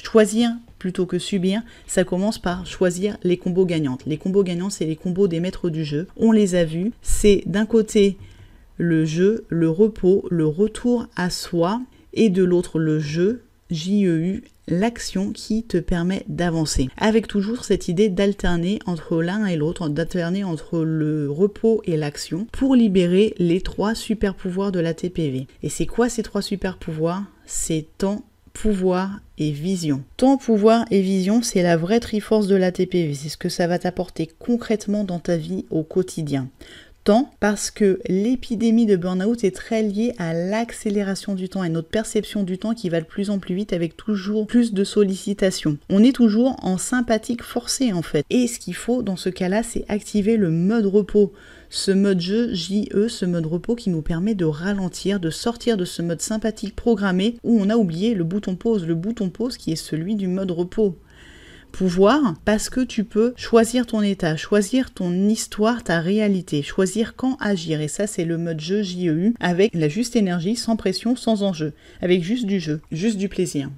Choisir 0.03 0.51
plutôt 0.77 1.05
que 1.05 1.19
subir, 1.19 1.61
ça 1.87 2.03
commence 2.03 2.39
par 2.39 2.65
choisir 2.65 3.17
les 3.23 3.37
combos 3.37 3.65
gagnantes. 3.65 4.01
Les 4.05 4.17
combos 4.17 4.43
gagnants, 4.43 4.69
c'est 4.69 4.85
les 4.85 4.95
combos 4.95 5.27
des 5.27 5.39
maîtres 5.39 5.69
du 5.69 5.85
jeu. 5.85 6.07
On 6.17 6.31
les 6.31 6.55
a 6.55 6.65
vus. 6.65 6.91
C'est 7.01 7.43
d'un 7.45 7.65
côté 7.65 8.17
le 8.77 9.05
jeu, 9.05 9.45
le 9.47 9.69
repos, 9.69 10.25
le 10.31 10.47
retour 10.47 11.07
à 11.15 11.29
soi, 11.29 11.79
et 12.13 12.29
de 12.29 12.43
l'autre 12.43 12.79
le 12.79 12.99
jeu, 12.99 13.43
JEU, 13.69 14.43
l'action 14.67 15.31
qui 15.31 15.63
te 15.63 15.77
permet 15.77 16.23
d'avancer. 16.27 16.89
Avec 16.97 17.27
toujours 17.27 17.63
cette 17.63 17.87
idée 17.87 18.09
d'alterner 18.09 18.79
entre 18.85 19.21
l'un 19.21 19.45
et 19.45 19.55
l'autre, 19.55 19.89
d'alterner 19.89 20.43
entre 20.43 20.83
le 20.83 21.29
repos 21.29 21.81
et 21.85 21.97
l'action 21.97 22.47
pour 22.51 22.75
libérer 22.75 23.33
les 23.37 23.61
trois 23.61 23.95
super 23.95 24.35
pouvoirs 24.35 24.71
de 24.71 24.79
la 24.79 24.93
TPV. 24.93 25.47
Et 25.63 25.69
c'est 25.69 25.85
quoi 25.85 26.09
ces 26.09 26.23
trois 26.23 26.41
super 26.41 26.77
pouvoirs 26.77 27.23
C'est 27.45 27.85
temps, 27.97 28.23
pouvoir 28.53 29.19
et 29.37 29.51
vision. 29.51 30.03
Temps, 30.17 30.37
pouvoir 30.37 30.85
et 30.91 31.01
vision, 31.01 31.41
c'est 31.41 31.63
la 31.63 31.77
vraie 31.77 31.99
triforce 31.99 32.47
de 32.47 32.55
la 32.55 32.71
TPV. 32.71 33.13
C'est 33.13 33.29
ce 33.29 33.37
que 33.37 33.49
ça 33.49 33.67
va 33.67 33.79
t'apporter 33.79 34.29
concrètement 34.39 35.03
dans 35.03 35.19
ta 35.19 35.37
vie 35.37 35.65
au 35.69 35.83
quotidien 35.83 36.49
temps 37.03 37.31
parce 37.39 37.71
que 37.71 37.99
l'épidémie 38.07 38.85
de 38.85 38.95
burn-out 38.95 39.43
est 39.43 39.55
très 39.55 39.81
liée 39.81 40.13
à 40.17 40.33
l'accélération 40.33 41.35
du 41.35 41.49
temps 41.49 41.63
et 41.63 41.69
notre 41.69 41.89
perception 41.89 42.43
du 42.43 42.57
temps 42.57 42.73
qui 42.73 42.89
va 42.89 43.01
de 43.01 43.05
plus 43.05 43.29
en 43.29 43.39
plus 43.39 43.55
vite 43.55 43.73
avec 43.73 43.97
toujours 43.97 44.47
plus 44.47 44.73
de 44.73 44.83
sollicitations. 44.83 45.77
On 45.89 46.03
est 46.03 46.15
toujours 46.15 46.55
en 46.63 46.77
sympathique 46.77 47.43
forcé 47.43 47.93
en 47.93 48.01
fait. 48.01 48.25
Et 48.29 48.47
ce 48.47 48.59
qu'il 48.59 48.75
faut 48.75 49.01
dans 49.03 49.15
ce 49.15 49.29
cas-là, 49.29 49.63
c'est 49.63 49.85
activer 49.87 50.37
le 50.37 50.49
mode 50.49 50.85
repos. 50.85 51.33
Ce 51.69 51.91
mode 51.91 52.19
jeu 52.19 52.53
JE, 52.53 53.07
ce 53.07 53.25
mode 53.25 53.45
repos 53.45 53.75
qui 53.75 53.89
nous 53.89 54.01
permet 54.01 54.35
de 54.35 54.45
ralentir, 54.45 55.19
de 55.19 55.29
sortir 55.29 55.77
de 55.77 55.85
ce 55.85 56.01
mode 56.01 56.21
sympathique 56.21 56.75
programmé 56.75 57.37
où 57.43 57.59
on 57.61 57.69
a 57.69 57.77
oublié 57.77 58.13
le 58.13 58.25
bouton 58.25 58.55
pause, 58.55 58.85
le 58.85 58.95
bouton 58.95 59.29
pause 59.29 59.57
qui 59.57 59.71
est 59.71 59.77
celui 59.77 60.15
du 60.15 60.27
mode 60.27 60.51
repos 60.51 60.97
pouvoir 61.71 62.35
parce 62.45 62.69
que 62.69 62.81
tu 62.81 63.03
peux 63.03 63.33
choisir 63.35 63.85
ton 63.85 64.01
état, 64.01 64.37
choisir 64.37 64.91
ton 64.91 65.11
histoire, 65.27 65.83
ta 65.83 65.99
réalité, 65.99 66.61
choisir 66.63 67.15
quand 67.15 67.37
agir. 67.39 67.81
Et 67.81 67.87
ça, 67.87 68.07
c'est 68.07 68.25
le 68.25 68.37
mode 68.37 68.59
jeu 68.59 68.83
JEU 68.83 69.33
avec 69.39 69.73
la 69.73 69.89
juste 69.89 70.15
énergie, 70.15 70.55
sans 70.55 70.75
pression, 70.75 71.15
sans 71.15 71.43
enjeu, 71.43 71.73
avec 72.01 72.23
juste 72.23 72.45
du 72.45 72.59
jeu, 72.59 72.81
juste 72.91 73.17
du 73.17 73.29
plaisir. 73.29 73.69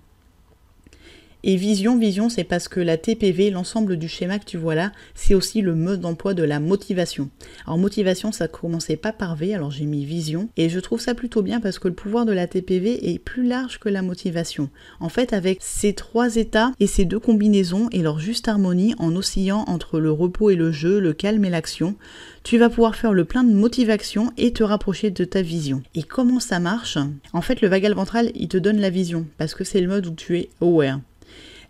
Et 1.45 1.57
vision, 1.57 1.97
vision, 1.97 2.29
c'est 2.29 2.45
parce 2.45 2.69
que 2.69 2.79
la 2.79 2.95
TPV, 2.95 3.49
l'ensemble 3.49 3.97
du 3.97 4.07
schéma 4.07 4.39
que 4.39 4.45
tu 4.45 4.55
vois 4.57 4.75
là, 4.75 4.93
c'est 5.13 5.35
aussi 5.35 5.61
le 5.61 5.75
mode 5.75 5.99
d'emploi 5.99 6.33
de 6.33 6.43
la 6.43 6.61
motivation. 6.61 7.29
Alors 7.65 7.77
motivation, 7.77 8.31
ça 8.31 8.47
commençait 8.47 8.95
pas 8.95 9.11
par 9.11 9.35
V, 9.35 9.53
alors 9.53 9.69
j'ai 9.69 9.83
mis 9.83 10.05
vision, 10.05 10.47
et 10.55 10.69
je 10.69 10.79
trouve 10.79 11.01
ça 11.01 11.15
plutôt 11.15 11.41
bien 11.41 11.59
parce 11.59 11.79
que 11.79 11.89
le 11.89 11.93
pouvoir 11.93 12.25
de 12.25 12.31
la 12.31 12.47
TPV 12.47 13.11
est 13.11 13.19
plus 13.19 13.45
large 13.45 13.79
que 13.79 13.89
la 13.89 14.01
motivation. 14.01 14.69
En 15.01 15.09
fait, 15.09 15.33
avec 15.33 15.57
ces 15.59 15.91
trois 15.91 16.37
états 16.37 16.71
et 16.79 16.87
ces 16.87 17.03
deux 17.03 17.19
combinaisons 17.19 17.89
et 17.91 18.01
leur 18.01 18.19
juste 18.19 18.47
harmonie 18.47 18.95
en 18.97 19.13
oscillant 19.13 19.65
entre 19.67 19.99
le 19.99 20.11
repos 20.11 20.49
et 20.49 20.55
le 20.55 20.71
jeu, 20.71 21.01
le 21.01 21.11
calme 21.11 21.43
et 21.43 21.49
l'action, 21.49 21.95
tu 22.43 22.57
vas 22.57 22.69
pouvoir 22.69 22.95
faire 22.95 23.11
le 23.11 23.25
plein 23.25 23.43
de 23.43 23.53
motivation 23.53 24.31
et 24.37 24.53
te 24.53 24.63
rapprocher 24.63 25.11
de 25.11 25.25
ta 25.25 25.41
vision. 25.41 25.83
Et 25.93 26.03
comment 26.03 26.39
ça 26.39 26.59
marche? 26.59 26.97
En 27.33 27.41
fait, 27.41 27.59
le 27.59 27.67
vagal 27.67 27.93
ventral, 27.93 28.31
il 28.35 28.47
te 28.47 28.57
donne 28.57 28.79
la 28.79 28.89
vision 28.89 29.25
parce 29.37 29.55
que 29.55 29.65
c'est 29.65 29.81
le 29.81 29.87
mode 29.87 30.07
où 30.07 30.13
tu 30.13 30.37
es 30.37 30.49
aware. 30.61 30.99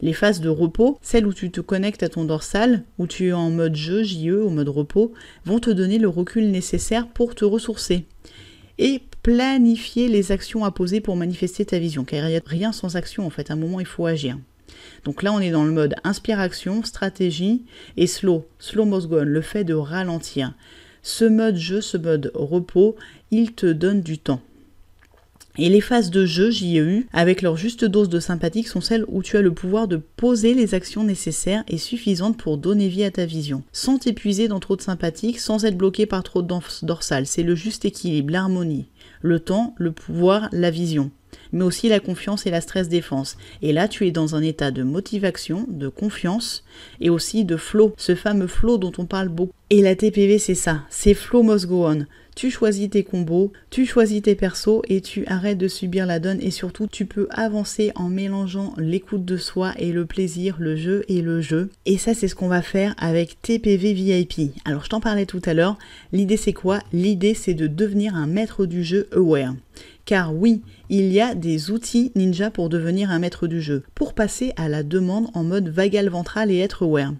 Les 0.03 0.12
phases 0.12 0.41
de 0.41 0.50
repos, 0.50 1.00
celles 1.01 1.25
où 1.25 1.33
tu 1.33 1.50
te 1.50 1.62
connectes 1.62 2.03
à 2.03 2.10
ton 2.10 2.25
dorsal, 2.25 2.83
où 2.98 3.07
tu 3.07 3.29
es 3.29 3.31
en 3.31 3.50
mode 3.50 3.77
jeu, 3.77 4.03
JE, 4.03 4.31
au 4.31 4.50
mode 4.50 4.67
repos, 4.67 5.13
vont 5.45 5.60
te 5.60 5.69
donner 5.69 5.98
le 5.98 6.10
recul 6.10 6.51
nécessaire 6.51 7.07
pour 7.07 7.36
te 7.36 7.45
ressourcer. 7.45 8.03
Et 8.77 9.01
planifier 9.22 10.10
les 10.10 10.33
actions 10.33 10.65
à 10.65 10.72
poser 10.72 11.00
pour 11.00 11.15
manifester 11.15 11.63
ta 11.63 11.79
vision, 11.79 12.03
car 12.03 12.25
il 12.25 12.31
n'y 12.31 12.36
a 12.36 12.41
rien 12.45 12.74
sans 12.74 12.98
action 12.98 13.25
en 13.25 13.29
fait, 13.29 13.50
à 13.50 13.53
un 13.53 13.55
moment 13.55 13.79
il 13.79 13.85
faut 13.85 14.05
agir. 14.05 14.37
Donc 15.05 15.24
là 15.24 15.31
on 15.31 15.39
est 15.39 15.51
dans 15.51 15.63
le 15.63 15.72
mode 15.72 15.96
inspiration, 16.03 16.83
stratégie 16.83 17.63
et 17.96 18.05
slow, 18.05 18.46
slow 18.59 18.85
go 19.07 19.24
le 19.24 19.42
fait 19.42 19.63
de 19.63 19.74
ralentir. 19.74 20.53
Ce 21.01 21.24
mode 21.24 21.55
jeu, 21.55 21.79
ce 21.79 21.96
mode 21.96 22.29
repos, 22.35 22.98
il 23.31 23.53
te 23.53 23.68
donne 23.68 24.01
du 24.01 24.18
temps. 24.18 24.42
Et 25.59 25.70
les 25.70 25.81
phases 25.81 26.09
de 26.09 26.25
jeu 26.25 26.50
JEU, 26.50 27.05
avec 27.13 27.44
leur 27.44 27.57
juste 27.57 27.85
dose 27.85 28.09
de 28.09 28.20
sympathique, 28.20 28.68
sont 28.68 28.81
celles 28.81 29.05
où 29.07 29.22
tu 29.22 29.37
as 29.37 29.42
le 29.42 29.53
pouvoir 29.53 29.87
de 29.87 29.98
poser 29.98 30.55
les 30.55 30.74
actions 30.74 31.03
nécessaires 31.03 31.63
et 31.68 31.77
suffisantes 31.77 32.37
pour 32.37 32.57
donner 32.57 32.87
vie 32.87 33.03
à 33.03 33.11
ta 33.11 33.25
vision, 33.25 33.61
sans 33.72 34.00
t'épuiser 34.00 34.48
dans 34.48 34.59
trop 34.59 34.75
de 34.75 34.81
sympathique, 34.81 35.39
sans 35.39 35.63
être 35.66 35.77
bloqué 35.77 36.07
par 36.07 36.24
trop 36.24 36.42
de 36.42 36.51
dorsal. 36.81 37.27
C'est 37.27 37.44
le 37.44 37.53
juste 37.53 37.85
équilibre, 37.85 38.31
l'harmonie, 38.31 38.87
le 39.22 39.39
temps, 39.39 39.75
le 39.77 39.92
pouvoir, 39.92 40.50
la 40.51 40.72
vision 40.72 41.11
mais 41.51 41.63
aussi 41.63 41.89
la 41.89 42.00
confiance 42.00 42.46
et 42.46 42.51
la 42.51 42.61
stress 42.61 42.89
défense. 42.89 43.37
Et 43.61 43.74
là, 43.74 43.87
tu 43.87 44.07
es 44.07 44.11
dans 44.11 44.35
un 44.35 44.42
état 44.42 44.72
de 44.72 44.83
motivation, 44.83 45.66
de 45.70 45.87
confiance 45.87 46.63
et 47.00 47.09
aussi 47.09 47.46
de 47.46 47.57
flow, 47.57 47.94
ce 47.98 48.16
fameux 48.16 48.48
flow 48.48 48.77
dont 48.77 48.92
on 48.98 49.05
parle 49.05 49.29
beaucoup. 49.29 49.53
Et 49.70 49.81
la 49.81 49.96
TPV, 49.96 50.39
c'est 50.39 50.55
ça, 50.55 50.81
c'est 50.89 51.13
flow 51.13 51.44
must 51.44 51.68
go 51.68 51.87
on 51.87 52.05
tu 52.35 52.50
choisis 52.50 52.89
tes 52.89 53.03
combos, 53.03 53.51
tu 53.69 53.85
choisis 53.85 54.22
tes 54.22 54.35
persos 54.35 54.81
et 54.87 55.01
tu 55.01 55.25
arrêtes 55.27 55.57
de 55.57 55.67
subir 55.67 56.05
la 56.05 56.19
donne 56.19 56.39
et 56.41 56.51
surtout 56.51 56.87
tu 56.87 57.05
peux 57.05 57.27
avancer 57.31 57.91
en 57.96 58.09
mélangeant 58.09 58.74
l'écoute 58.77 59.25
de 59.25 59.37
soi 59.37 59.74
et 59.77 59.91
le 59.91 60.05
plaisir, 60.05 60.57
le 60.59 60.75
jeu 60.75 61.03
et 61.07 61.22
le 61.22 61.41
jeu. 61.41 61.69
Et 61.85 61.98
ça 61.98 62.13
c'est 62.13 62.27
ce 62.27 62.35
qu'on 62.35 62.48
va 62.48 62.61
faire 62.61 62.96
avec 62.98 63.41
TPV 63.41 63.93
VIP. 63.93 64.53
Alors 64.65 64.83
je 64.83 64.89
t'en 64.89 65.00
parlais 65.00 65.25
tout 65.25 65.41
à 65.46 65.53
l'heure, 65.53 65.77
l'idée 66.11 66.37
c'est 66.37 66.53
quoi? 66.53 66.79
L'idée 66.91 67.33
c'est 67.33 67.53
de 67.53 67.67
devenir 67.67 68.15
un 68.15 68.27
maître 68.27 68.65
du 68.65 68.83
jeu 68.83 69.07
aware. 69.11 69.55
Car 70.05 70.35
oui, 70.35 70.61
il 70.89 71.11
y 71.11 71.22
a 71.22 71.33
des 71.35 71.72
outils 71.72 72.11
ninja 72.15 72.51
pour 72.51 72.69
devenir 72.69 73.09
un 73.11 73.19
maître 73.19 73.48
du 73.48 73.61
jeu, 73.61 73.83
pour 73.96 74.13
passer 74.13 74.53
à 74.57 74.67
la 74.67 74.83
demande 74.83 75.27
en 75.33 75.43
mode 75.43 75.69
vagal 75.69 76.09
ventral 76.09 76.51
et 76.51 76.59
être 76.59 76.83
aware. 76.83 77.13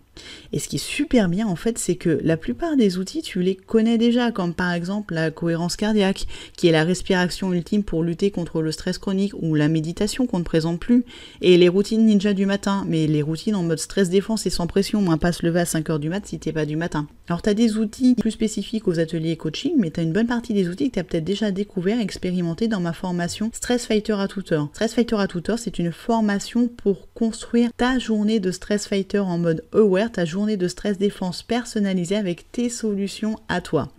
Et 0.52 0.60
ce 0.60 0.68
qui 0.68 0.76
est 0.76 0.80
super 0.80 1.28
bien 1.28 1.48
en 1.48 1.56
fait, 1.56 1.80
c'est 1.80 1.96
que 1.96 2.20
la 2.24 2.38
plupart 2.38 2.78
des 2.78 2.98
outils, 2.98 3.24
tu 3.24 3.42
les 3.42 3.56
connais 3.56 3.98
déjà, 3.98 4.32
comme 4.32 4.54
par 4.54 4.72
exemple 4.74 5.16
la 5.16 5.32
cohérence 5.32 5.76
cardiaque, 5.76 6.28
qui 6.56 6.68
est 6.68 6.72
la 6.72 6.84
respiration 6.84 7.52
ultime 7.52 7.84
pour 7.84 8.04
lutter 8.04 8.30
contre 8.30 8.62
le 8.62 8.72
stress 8.72 9.00
chronique, 9.00 9.34
ou 9.42 9.56
la 9.56 9.70
méditation 9.70 10.28
qu'on 10.28 10.40
ne 10.40 10.44
présente 10.44 10.80
plus, 10.80 11.04
et 11.42 11.58
les 11.58 11.70
routines 11.70 12.06
ninja 12.06 12.34
du 12.34 12.46
matin, 12.46 12.86
mais 12.88 13.08
les 13.08 13.24
routines 13.24 13.56
en 13.56 13.64
mode 13.64 13.80
stress 13.80 14.10
défense 14.10 14.46
et 14.46 14.52
sans 14.52 14.68
pression, 14.68 15.02
moins 15.02 15.18
pas 15.18 15.32
se 15.32 15.46
lever 15.46 15.62
à 15.62 15.66
5h 15.66 15.98
du 16.00 16.10
mat 16.10 16.26
si 16.26 16.38
t'es 16.38 16.52
pas 16.52 16.66
du 16.66 16.76
matin. 16.76 17.08
Alors 17.28 17.42
tu 17.42 17.50
as 17.50 17.56
des 17.56 17.78
outils 17.78 18.16
plus 18.16 18.32
spécifiques 18.32 18.88
aux 18.88 19.00
ateliers 19.00 19.38
coaching, 19.38 19.74
mais 19.78 19.90
tu 19.90 20.00
as 20.00 20.04
une 20.04 20.14
bonne 20.14 20.28
partie 20.28 20.54
des 20.54 20.68
outils 20.68 20.90
que 20.90 20.96
tu 20.96 21.00
as 21.00 21.04
peut-être 21.04 21.24
déjà 21.24 21.50
découvert, 21.50 22.00
expérimenté 22.00 22.68
dans 22.68 22.82
ma 22.82 22.94
formation 22.94 23.50
Stress 23.54 23.86
Fighter 23.86 24.14
à 24.14 24.28
toute 24.28 24.52
heure. 24.52 24.68
Stress 24.74 24.96
Fighter 24.96 25.16
à 25.20 25.28
toute 25.28 25.48
heure, 25.48 25.60
c'est 25.60 25.78
une 25.78 25.92
formation 25.92 26.68
pour 26.68 27.14
construire 27.14 27.70
ta 27.78 28.00
journée 28.00 28.40
de 28.40 28.50
Stress 28.50 28.88
Fighter 28.88 29.20
en 29.20 29.38
mode 29.38 29.64
aware 29.72 30.12
ta 30.12 30.26
journée 30.26 30.58
de 30.58 30.68
stress 30.68 30.98
défense 30.98 31.44
personnalisée 31.44 32.16
avec 32.16 32.52
tes 32.52 32.68
solutions 32.68 33.38
à 33.48 33.62
toi. 33.62 33.90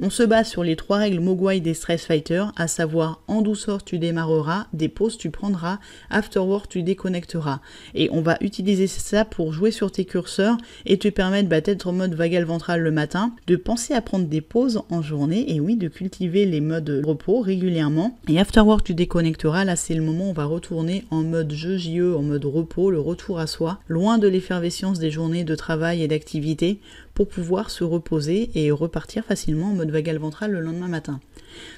On 0.00 0.10
se 0.10 0.22
base 0.22 0.48
sur 0.48 0.64
les 0.64 0.76
trois 0.76 0.98
règles 0.98 1.20
Mogwai 1.20 1.60
des 1.60 1.74
Stress 1.74 2.04
Fighters, 2.04 2.52
à 2.56 2.68
savoir 2.68 3.20
en 3.28 3.42
douceur 3.42 3.84
tu 3.84 3.98
démarreras, 3.98 4.66
des 4.72 4.88
pauses 4.88 5.18
tu 5.18 5.30
prendras, 5.30 5.78
afterwork 6.10 6.68
tu 6.68 6.82
déconnecteras. 6.82 7.60
Et 7.94 8.08
on 8.12 8.20
va 8.20 8.36
utiliser 8.40 8.86
ça 8.86 9.24
pour 9.24 9.52
jouer 9.52 9.70
sur 9.70 9.90
tes 9.90 10.04
curseurs 10.04 10.56
et 10.84 10.98
te 10.98 11.08
permettre 11.08 11.48
bah, 11.48 11.60
d'être 11.60 11.86
en 11.86 11.92
mode 11.92 12.14
vagal 12.14 12.44
ventral 12.44 12.80
le 12.80 12.90
matin, 12.90 13.32
de 13.46 13.56
penser 13.56 13.94
à 13.94 14.00
prendre 14.00 14.26
des 14.26 14.40
pauses 14.40 14.82
en 14.90 15.02
journée 15.02 15.54
et 15.54 15.60
oui, 15.60 15.76
de 15.76 15.88
cultiver 15.88 16.46
les 16.46 16.60
modes 16.60 17.02
repos 17.04 17.40
régulièrement. 17.40 18.18
Et 18.28 18.38
afterwork 18.38 18.84
tu 18.84 18.94
déconnecteras, 18.94 19.64
là 19.64 19.76
c'est 19.76 19.94
le 19.94 20.02
moment 20.02 20.26
où 20.26 20.30
on 20.30 20.32
va 20.32 20.44
retourner 20.44 21.04
en 21.10 21.22
mode 21.22 21.52
jeu 21.52 21.76
JE, 21.76 22.14
en 22.16 22.22
mode 22.22 22.44
repos, 22.44 22.90
le 22.90 23.00
retour 23.00 23.38
à 23.38 23.46
soi, 23.46 23.80
loin 23.88 24.18
de 24.18 24.28
l'effervescence 24.28 24.98
des 24.98 25.10
journées 25.10 25.44
de 25.44 25.54
travail 25.54 26.02
et 26.02 26.08
d'activité 26.08 26.80
pour 27.16 27.28
pouvoir 27.28 27.70
se 27.70 27.82
reposer 27.82 28.50
et 28.54 28.70
repartir 28.70 29.24
facilement 29.24 29.70
en 29.70 29.74
mode 29.74 29.90
vagal 29.90 30.18
ventral 30.18 30.52
le 30.52 30.60
lendemain 30.60 30.86
matin. 30.86 31.18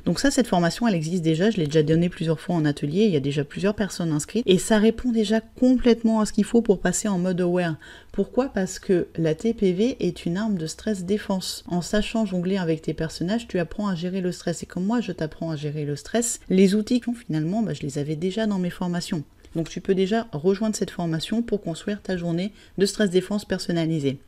Donc 0.05 0.19
ça, 0.19 0.33
cette 0.33 0.49
formation, 0.49 0.89
elle 0.89 0.97
existe 0.97 1.23
déjà, 1.23 1.51
je 1.51 1.59
l'ai 1.59 1.67
déjà 1.67 1.85
donnée 1.85 2.09
plusieurs 2.09 2.41
fois 2.41 2.57
en 2.57 2.65
atelier, 2.65 3.05
il 3.05 3.13
y 3.13 3.17
a 3.17 3.21
déjà 3.21 3.45
plusieurs 3.45 3.77
personnes 3.77 4.11
inscrites, 4.11 4.43
et 4.47 4.59
ça 4.59 4.79
répond 4.79 5.13
déjà 5.13 5.41
complètement 5.41 6.21
à 6.21 6.27
ce 6.27 6.33
qu'il 6.33 6.45
faut 6.45 6.61
pour 6.61 6.81
passer 6.81 7.07
en 7.07 7.19
mode 7.19 7.41
aware. 7.41 7.77
Pourquoi? 8.11 8.49
Parce 8.49 8.81
que 8.81 9.07
la 9.17 9.37
TPV 9.37 9.97
est 10.01 10.27
une 10.27 10.37
arme 10.37 10.59
de 10.59 10.67
stress 10.67 11.05
défense. 11.05 11.63
En 11.69 11.83
sachant 11.83 12.27
jongler 12.27 12.57
avec 12.57 12.83
tes 12.83 12.95
personnages, 12.95 13.47
tu 13.47 13.61
apprends 13.61 13.87
à 13.87 13.95
gérer 13.95 14.21
le 14.21 14.33
stress. 14.33 14.65
Et 14.65 14.67
comme 14.67 14.85
moi, 14.85 15.01
je 15.01 15.13
t'apprends 15.13 15.53
à 15.53 15.57
gérer 15.57 15.85
le 15.85 15.95
stress, 15.95 16.41
les 16.51 16.75
outils, 16.75 17.01
finalement, 17.15 17.63
bah, 17.63 17.75
je 17.75 17.83
les 17.83 17.99
avais 17.99 18.17
déjà 18.17 18.49
dans 18.49 18.59
mes 18.59 18.71
formations. 18.71 19.23
Donc 19.55 19.69
tu 19.69 19.81
peux 19.81 19.95
déjà 19.95 20.27
rejoindre 20.33 20.77
cette 20.77 20.91
formation 20.91 21.43
pour 21.43 21.63
construire 21.63 22.03
ta 22.03 22.17
journée 22.17 22.53
de 22.77 22.87
stress 22.87 23.11
défense 23.11 23.45
personnalisée. 23.45 24.19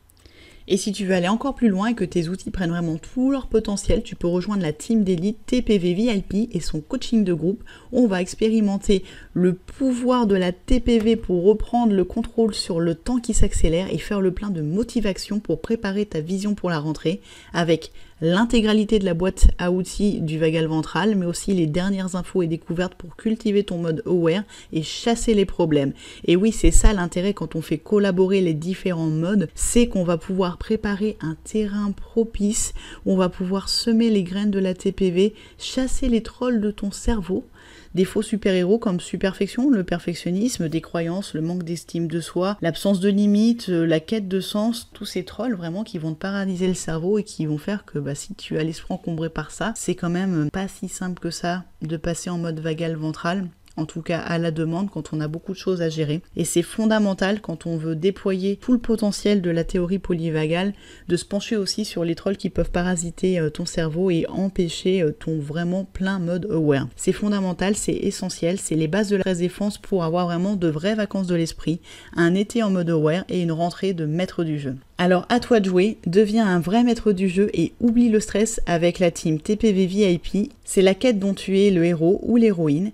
Et 0.67 0.77
si 0.77 0.91
tu 0.91 1.05
veux 1.05 1.13
aller 1.13 1.27
encore 1.27 1.55
plus 1.55 1.69
loin 1.69 1.87
et 1.87 1.95
que 1.95 2.05
tes 2.05 2.29
outils 2.29 2.51
prennent 2.51 2.69
vraiment 2.69 2.97
tout 2.97 3.31
leur 3.31 3.47
potentiel, 3.47 4.03
tu 4.03 4.15
peux 4.15 4.27
rejoindre 4.27 4.61
la 4.61 4.73
team 4.73 5.03
d'élite 5.03 5.45
TPV 5.45 5.93
VIP 5.93 6.49
et 6.51 6.59
son 6.59 6.81
coaching 6.81 7.23
de 7.23 7.33
groupe. 7.33 7.63
On 7.91 8.07
va 8.07 8.21
expérimenter 8.21 9.03
le 9.33 9.53
pouvoir 9.53 10.27
de 10.27 10.35
la 10.35 10.51
TPV 10.51 11.15
pour 11.15 11.43
reprendre 11.43 11.93
le 11.93 12.03
contrôle 12.03 12.53
sur 12.53 12.79
le 12.79 12.95
temps 12.95 13.19
qui 13.19 13.33
s'accélère 13.33 13.91
et 13.91 13.97
faire 13.97 14.21
le 14.21 14.31
plein 14.31 14.49
de 14.49 14.61
motivation 14.61 15.39
pour 15.39 15.61
préparer 15.61 16.05
ta 16.05 16.21
vision 16.21 16.55
pour 16.55 16.69
la 16.69 16.79
rentrée 16.79 17.21
avec 17.53 17.91
l'intégralité 18.21 18.99
de 18.99 19.05
la 19.05 19.15
boîte 19.15 19.47
à 19.57 19.71
outils 19.71 20.21
du 20.21 20.37
vagal 20.37 20.67
ventral, 20.67 21.15
mais 21.15 21.25
aussi 21.25 21.53
les 21.53 21.65
dernières 21.65 22.15
infos 22.15 22.43
et 22.43 22.47
découvertes 22.47 22.93
pour 22.93 23.15
cultiver 23.15 23.63
ton 23.63 23.79
mode 23.79 24.03
aware 24.05 24.43
et 24.71 24.83
chasser 24.83 25.33
les 25.33 25.45
problèmes. 25.45 25.93
Et 26.25 26.35
oui, 26.35 26.51
c'est 26.51 26.71
ça 26.71 26.93
l'intérêt 26.93 27.33
quand 27.33 27.55
on 27.55 27.61
fait 27.61 27.79
collaborer 27.79 28.41
les 28.41 28.53
différents 28.53 29.09
modes, 29.09 29.49
c'est 29.55 29.87
qu'on 29.87 30.03
va 30.03 30.17
pouvoir 30.17 30.57
préparer 30.57 31.17
un 31.21 31.35
terrain 31.43 31.91
propice, 31.91 32.73
où 33.05 33.13
on 33.13 33.17
va 33.17 33.29
pouvoir 33.29 33.69
semer 33.69 34.09
les 34.09 34.23
graines 34.23 34.51
de 34.51 34.59
la 34.59 34.75
TPV, 34.75 35.33
chasser 35.57 36.07
les 36.07 36.21
trolls 36.21 36.61
de 36.61 36.71
ton 36.71 36.91
cerveau 36.91 37.45
des 37.95 38.05
faux 38.05 38.21
super-héros 38.21 38.79
comme 38.79 38.99
superfection, 38.99 39.69
le 39.69 39.83
perfectionnisme, 39.83 40.69
des 40.69 40.81
croyances, 40.81 41.33
le 41.33 41.41
manque 41.41 41.63
d'estime 41.63 42.07
de 42.07 42.19
soi, 42.19 42.57
l'absence 42.61 42.99
de 42.99 43.09
limites, 43.09 43.69
euh, 43.69 43.85
la 43.85 43.99
quête 43.99 44.27
de 44.27 44.39
sens, 44.39 44.89
tous 44.93 45.05
ces 45.05 45.25
trolls 45.25 45.55
vraiment 45.55 45.83
qui 45.83 45.97
vont 45.97 46.13
te 46.13 46.19
paralyser 46.19 46.67
le 46.67 46.73
cerveau 46.73 47.17
et 47.17 47.23
qui 47.23 47.45
vont 47.45 47.57
faire 47.57 47.85
que 47.85 47.99
bah, 47.99 48.15
si 48.15 48.35
tu 48.35 48.57
as 48.57 48.63
l'esprit 48.63 48.93
encombré 48.93 49.29
par 49.29 49.51
ça, 49.51 49.73
c'est 49.75 49.95
quand 49.95 50.09
même 50.09 50.49
pas 50.51 50.67
si 50.67 50.87
simple 50.87 51.19
que 51.19 51.31
ça 51.31 51.63
de 51.81 51.97
passer 51.97 52.29
en 52.29 52.37
mode 52.37 52.59
vagal 52.59 52.95
ventral 52.95 53.47
en 53.77 53.85
tout 53.85 54.01
cas 54.01 54.19
à 54.19 54.37
la 54.37 54.51
demande 54.51 54.89
quand 54.89 55.13
on 55.13 55.21
a 55.21 55.27
beaucoup 55.27 55.53
de 55.53 55.57
choses 55.57 55.81
à 55.81 55.89
gérer. 55.89 56.21
Et 56.35 56.45
c'est 56.45 56.61
fondamental 56.61 57.41
quand 57.41 57.65
on 57.65 57.77
veut 57.77 57.95
déployer 57.95 58.57
tout 58.57 58.73
le 58.73 58.79
potentiel 58.79 59.41
de 59.41 59.49
la 59.49 59.63
théorie 59.63 59.99
polyvagale 59.99 60.73
de 61.07 61.15
se 61.15 61.25
pencher 61.25 61.57
aussi 61.57 61.85
sur 61.85 62.03
les 62.03 62.15
trolls 62.15 62.37
qui 62.37 62.49
peuvent 62.49 62.71
parasiter 62.71 63.39
euh, 63.39 63.49
ton 63.49 63.65
cerveau 63.65 64.11
et 64.11 64.25
empêcher 64.29 65.01
euh, 65.01 65.11
ton 65.11 65.39
vraiment 65.39 65.85
plein 65.85 66.19
mode 66.19 66.47
aware. 66.51 66.87
C'est 66.95 67.11
fondamental, 67.11 67.75
c'est 67.75 67.93
essentiel, 67.93 68.59
c'est 68.59 68.75
les 68.75 68.87
bases 68.87 69.09
de 69.09 69.21
la 69.23 69.33
défense 69.33 69.77
pour 69.77 70.03
avoir 70.03 70.25
vraiment 70.25 70.55
de 70.55 70.67
vraies 70.67 70.95
vacances 70.95 71.27
de 71.27 71.35
l'esprit, 71.35 71.79
un 72.15 72.35
été 72.35 72.63
en 72.63 72.69
mode 72.69 72.89
aware 72.89 73.23
et 73.29 73.41
une 73.41 73.51
rentrée 73.51 73.93
de 73.93 74.05
maître 74.05 74.43
du 74.43 74.59
jeu. 74.59 74.75
Alors 74.97 75.25
à 75.29 75.39
toi 75.39 75.59
de 75.59 75.65
jouer, 75.65 75.97
deviens 76.05 76.45
un 76.45 76.59
vrai 76.59 76.83
maître 76.83 77.11
du 77.11 77.27
jeu 77.27 77.49
et 77.53 77.73
oublie 77.79 78.09
le 78.09 78.19
stress 78.19 78.61
avec 78.67 78.99
la 78.99 79.09
team 79.09 79.39
TPV 79.39 79.87
VIP. 79.87 80.51
C'est 80.63 80.83
la 80.83 80.93
quête 80.93 81.17
dont 81.17 81.33
tu 81.33 81.59
es 81.59 81.71
le 81.71 81.83
héros 81.85 82.19
ou 82.23 82.37
l'héroïne. 82.37 82.91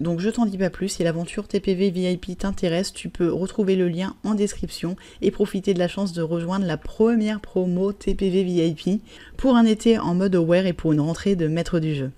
Donc 0.00 0.20
je 0.20 0.30
t'en 0.30 0.46
dis 0.46 0.58
pas 0.58 0.70
plus, 0.70 0.88
si 0.88 1.02
l'aventure 1.04 1.48
TPV 1.48 1.90
VIP 1.90 2.38
t'intéresse, 2.38 2.92
tu 2.92 3.08
peux 3.08 3.32
retrouver 3.32 3.76
le 3.76 3.88
lien 3.88 4.14
en 4.24 4.34
description 4.34 4.96
et 5.22 5.30
profiter 5.30 5.74
de 5.74 5.78
la 5.78 5.88
chance 5.88 6.12
de 6.12 6.22
rejoindre 6.22 6.66
la 6.66 6.76
première 6.76 7.40
promo 7.40 7.92
TPV 7.92 8.44
VIP 8.44 9.02
pour 9.36 9.56
un 9.56 9.64
été 9.64 9.98
en 9.98 10.14
mode 10.14 10.34
aware 10.34 10.66
et 10.66 10.72
pour 10.72 10.92
une 10.92 11.00
rentrée 11.00 11.36
de 11.36 11.48
maître 11.48 11.80
du 11.80 11.94
jeu. 11.94 12.10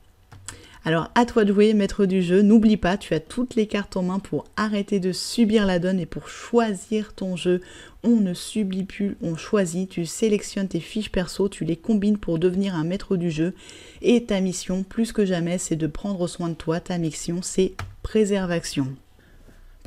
Alors 0.89 1.11
à 1.15 1.27
toi 1.27 1.45
de 1.45 1.53
jouer, 1.53 1.75
maître 1.75 2.07
du 2.07 2.23
jeu, 2.23 2.41
n'oublie 2.41 2.79
pas, 2.79 2.97
tu 2.97 3.13
as 3.13 3.21
toutes 3.21 3.57
les 3.57 3.67
cartes 3.67 3.99
en 3.99 4.03
main 4.03 4.21
pour 4.21 4.47
arrêter 4.57 5.01
de 5.01 5.13
subir 5.13 5.67
la 5.67 5.79
donne 5.79 6.01
et 6.01 6.07
pour 6.07 6.31
choisir 6.31 7.13
ton 7.13 7.37
jeu. 7.37 7.61
On 8.03 8.17
ne 8.17 8.33
subit 8.33 8.85
plus, 8.85 9.19
on 9.21 9.37
choisit, 9.37 9.91
tu 9.91 10.07
sélectionnes 10.07 10.69
tes 10.69 10.81
fiches 10.81 11.13
perso, 11.13 11.51
tu 11.51 11.67
les 11.67 11.77
combines 11.77 12.17
pour 12.17 12.39
devenir 12.39 12.75
un 12.75 12.85
maître 12.85 13.19
du 13.19 13.31
jeu. 13.31 13.53
Et 14.01 14.25
ta 14.25 14.41
mission, 14.41 14.83
plus 14.83 15.13
que 15.13 15.27
jamais, 15.27 15.59
c'est 15.59 15.77
de 15.77 15.87
prendre 15.87 16.27
soin 16.27 16.49
de 16.49 16.55
toi. 16.55 16.81
Ta 16.81 16.97
mission, 16.97 17.41
c'est 17.43 17.75
préservation. 18.03 18.87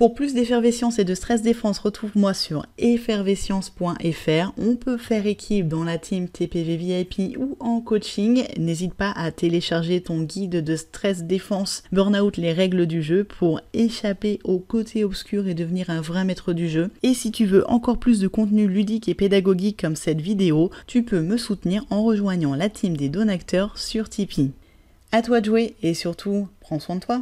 Pour 0.02 0.16
plus 0.16 0.34
d'effervescence 0.34 0.98
et 0.98 1.04
de 1.04 1.14
stress 1.14 1.44
défense, 1.44 1.78
retrouve-moi 1.78 2.34
sur 2.34 2.66
effervescence.fr. 2.80 4.52
On 4.58 4.76
peut 4.76 4.98
faire 4.98 5.28
équipe 5.28 5.68
dans 5.68 5.84
la 5.84 6.00
team 6.00 6.28
TPV 6.28 6.76
VIP 6.76 7.38
ou 7.38 7.56
en 7.60 7.82
coaching. 7.82 8.44
N'hésite 8.58 8.96
pas 8.96 9.12
à 9.12 9.30
télécharger 9.30 10.02
ton 10.02 10.24
guide 10.24 10.64
de 10.64 10.76
stress 10.76 11.26
défense 11.26 11.84
burnout 11.92 12.36
les 12.38 12.52
règles 12.52 12.88
du 12.88 13.04
jeu 13.04 13.26
pour 13.26 13.62
échapper 13.74 14.40
au 14.44 14.58
côté 14.58 15.04
obscur 15.04 15.48
et 15.48 15.54
devenir 15.54 15.92
un 15.92 16.02
vrai 16.02 16.26
maître 16.26 16.52
du 16.52 16.68
jeu. 16.68 16.90
Et 17.04 17.14
si 17.14 17.32
tu 17.32 17.46
veux 17.46 17.70
encore 17.70 18.00
plus 18.00 18.20
de 18.20 18.28
contenu 18.28 18.68
ludique 18.68 19.08
et 19.08 19.14
pédagogique 19.14 19.80
comme 19.80 19.96
cette 19.96 20.20
vidéo, 20.20 20.72
tu 20.88 21.04
peux 21.04 21.22
me 21.22 21.38
soutenir 21.38 21.86
en 21.92 22.04
rejoignant 22.04 22.56
la 22.56 22.70
team 22.70 22.98
des 22.98 23.10
donateurs 23.10 23.78
sur 23.78 24.10
Tipeee. 24.10 24.50
À 25.12 25.22
toi 25.22 25.42
de 25.42 25.46
jouer 25.46 25.76
et 25.84 25.94
surtout, 25.94 26.48
prends 26.60 26.80
soin 26.80 26.96
de 26.96 27.02
toi. 27.02 27.22